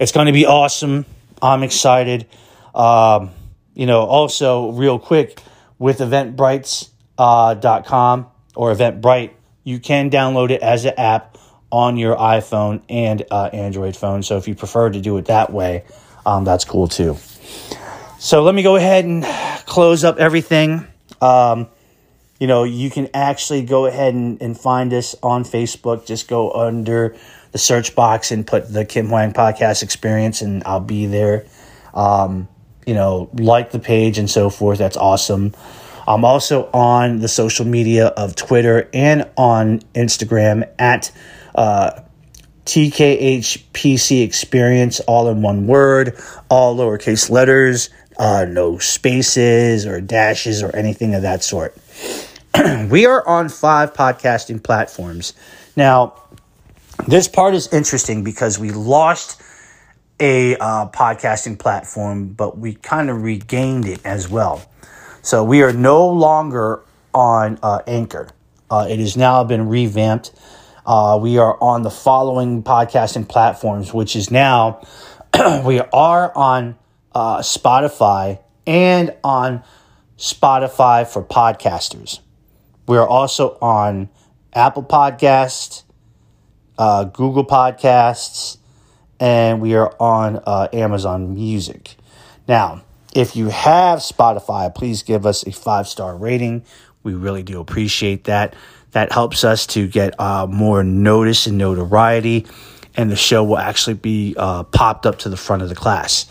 [0.00, 1.04] it's going to be awesome.
[1.40, 2.26] I'm excited.
[2.74, 3.30] Um,
[3.74, 5.40] you know, also real quick
[5.78, 8.24] with eventbrites.com uh,
[8.54, 9.32] or Eventbrite,
[9.64, 11.38] you can download it as an app
[11.70, 14.22] on your iPhone and uh, Android phone.
[14.22, 15.84] So if you prefer to do it that way,
[16.26, 17.16] um, that's cool too.
[18.18, 19.24] So let me go ahead and
[19.66, 20.86] close up everything.
[21.20, 21.68] Um,
[22.38, 26.06] you know, you can actually go ahead and, and find us on Facebook.
[26.06, 27.16] Just go under
[27.52, 31.46] the search box and put the Kim Hoang Podcast Experience, and I'll be there.
[31.94, 32.48] Um,
[32.86, 34.78] you know, like the page and so forth.
[34.78, 35.54] That's awesome.
[36.06, 41.12] I'm also on the social media of Twitter and on Instagram at
[41.54, 42.00] uh,
[42.66, 46.18] TKHPC Experience, all in one word,
[46.48, 51.76] all lowercase letters, uh, no spaces or dashes or anything of that sort.
[52.90, 55.34] we are on five podcasting platforms.
[55.76, 56.22] Now,
[57.08, 59.40] this part is interesting because we lost
[60.22, 64.64] a uh, podcasting platform, but we kind of regained it as well.
[65.20, 68.28] So we are no longer on uh, Anchor.
[68.70, 70.30] Uh, it has now been revamped.
[70.86, 74.80] Uh, we are on the following podcasting platforms, which is now
[75.64, 76.78] we are on
[77.16, 79.64] uh, Spotify and on
[80.18, 82.20] Spotify for podcasters.
[82.86, 84.08] We are also on
[84.52, 85.82] Apple Podcasts,
[86.78, 88.58] uh, Google Podcasts,
[89.22, 91.94] and we are on uh, Amazon Music.
[92.48, 92.82] Now,
[93.14, 96.64] if you have Spotify, please give us a five star rating.
[97.04, 98.56] We really do appreciate that.
[98.90, 102.46] That helps us to get uh, more notice and notoriety,
[102.96, 106.26] and the show will actually be uh, popped up to the front of the class.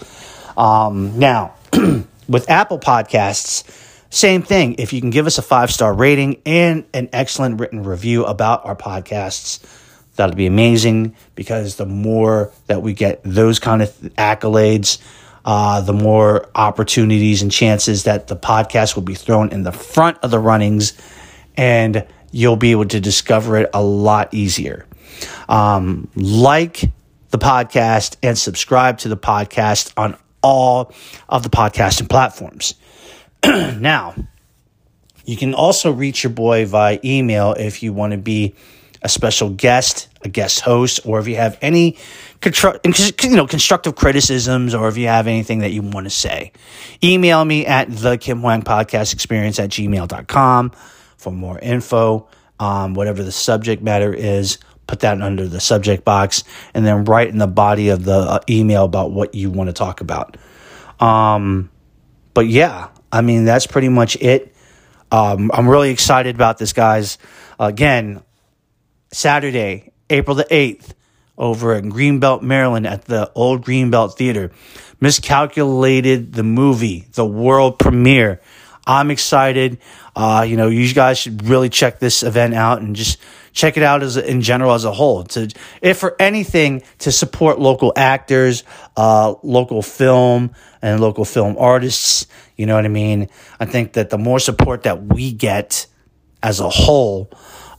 [0.58, 1.56] Um, now,
[2.28, 3.64] with Apple Podcasts,
[4.10, 4.76] same thing.
[4.80, 8.66] If you can give us a five star rating and an excellent written review about
[8.66, 9.66] our podcasts,
[10.22, 13.90] that'll be amazing because the more that we get those kind of
[14.20, 15.00] accolades,
[15.46, 20.20] uh, the more opportunities and chances that the podcast will be thrown in the front
[20.22, 20.94] of the runnings
[21.58, 24.86] and you'll be able to discover it a lot easier.
[25.50, 26.84] Um, like
[27.32, 30.94] the podcast and subscribe to the podcast on all
[31.28, 32.76] of the podcasting platforms.
[33.44, 34.14] now,
[35.26, 38.54] you can also reach your boy via email if you want to be
[39.02, 41.98] a special guest, a guest host, or if you have any
[42.44, 46.52] you know constructive criticisms or if you have anything that you want to say.
[47.04, 50.72] Email me at the Kim Hoang Podcast Experience at gmail.com
[51.18, 52.28] for more info.
[52.60, 56.44] Um, whatever the subject matter is, put that under the subject box
[56.74, 59.74] and then write in the body of the uh, email about what you want to
[59.74, 60.38] talk about.
[61.00, 61.72] Um,
[62.34, 64.54] but yeah, I mean, that's pretty much it.
[65.12, 67.18] Um, I'm really excited about this, guys.
[67.60, 68.22] Again,
[69.12, 70.94] Saturday, April the 8th,
[71.38, 74.52] over in Greenbelt, Maryland at the old Greenbelt Theater.
[75.00, 78.42] Miscalculated the movie, the world premiere.
[78.86, 79.80] I'm excited.
[80.16, 83.18] Uh, you know, you guys should really check this event out and just
[83.54, 85.24] check it out as in general as a whole.
[85.24, 85.50] To
[85.82, 88.64] if for anything to support local actors,
[88.98, 92.28] uh, local film and local film artists.
[92.58, 93.30] You know what I mean?
[93.60, 95.88] I think that the more support that we get
[96.44, 97.30] as a whole,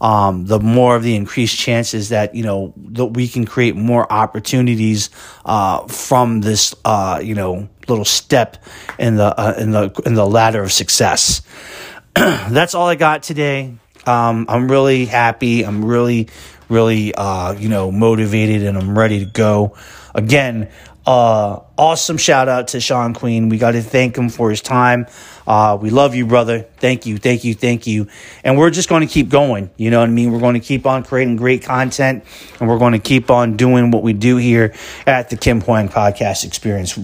[0.02, 4.12] um, the more of the increased chances that you know that we can create more
[4.12, 5.08] opportunities
[5.46, 8.62] uh, from this uh, you know little step
[8.98, 11.42] in the uh, in the in the ladder of success.
[12.14, 13.76] That's all I got today.
[14.04, 15.62] Um, I'm really happy.
[15.62, 16.28] I'm really
[16.68, 19.76] really uh, you know motivated, and I'm ready to go.
[20.14, 20.68] Again,
[21.04, 23.48] uh, awesome shout out to Schaun Queen.
[23.48, 25.06] We got to thank him for his time.
[25.46, 26.60] Uh, we love you, brother.
[26.60, 28.06] Thank you, thank you, thank you.
[28.44, 29.70] And we're just going to keep going.
[29.76, 30.30] You know what I mean?
[30.30, 32.24] We're going to keep on creating great content
[32.60, 34.74] and we're going to keep on doing what we do here
[35.06, 36.96] at the Kim Hoang Podcast Experience.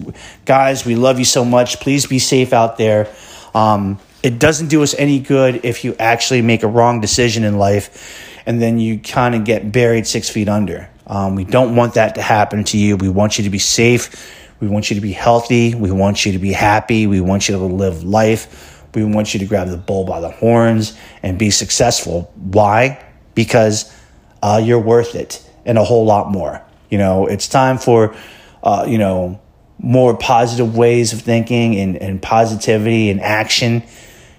[0.44, 1.80] Guys, we love you so much.
[1.80, 3.12] Please be safe out there.
[3.54, 7.58] Um, it doesn't do us any good if you actually make a wrong decision in
[7.58, 10.88] life and then you kind of get buried six feet under.
[11.09, 12.97] Um, we don't want that to happen to you.
[12.97, 14.35] We want you to be safe.
[14.60, 15.74] We want you to be healthy.
[15.74, 17.06] We want you to be happy.
[17.06, 18.85] We want you to live life.
[18.94, 22.32] We want you to grab the bull by the horns and be successful.
[22.36, 23.05] Why?
[23.35, 23.94] Because
[24.43, 26.62] uh, you're worth it and a whole lot more.
[26.90, 28.14] You know, it's time for,
[28.62, 29.40] uh, you know,
[29.78, 33.85] more positive ways of thinking and, and positivity and action,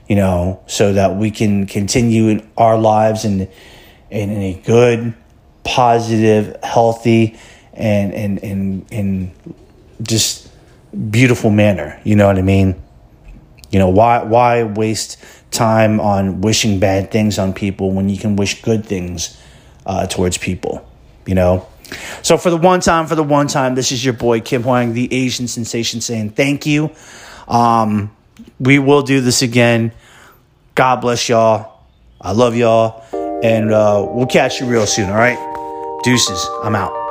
[0.08, 3.42] you know, so that we can continue in our lives in,
[4.10, 5.14] in, in a good,
[5.70, 7.38] positive, healthy,
[7.74, 9.32] and and and and
[10.02, 10.50] just
[11.12, 12.02] beautiful manner.
[12.04, 12.82] You know what I mean?
[13.70, 18.36] You know why why waste time on wishing bad things on people when you can
[18.36, 19.40] wish good things
[19.86, 20.90] uh, towards people?
[21.28, 21.68] You know.
[22.24, 24.94] So for the one time, for the one time, this is your boy Kim Hoang,
[24.94, 26.90] the Asian sensation, saying thank you.
[27.48, 28.16] Um,
[28.60, 29.92] we will do this again.
[30.74, 31.84] God bless y'all.
[32.20, 33.04] I love y'all.
[33.44, 35.49] And uh, we'll catch you real soon, all right?
[36.04, 36.48] Deuces.
[36.64, 37.09] I'm out.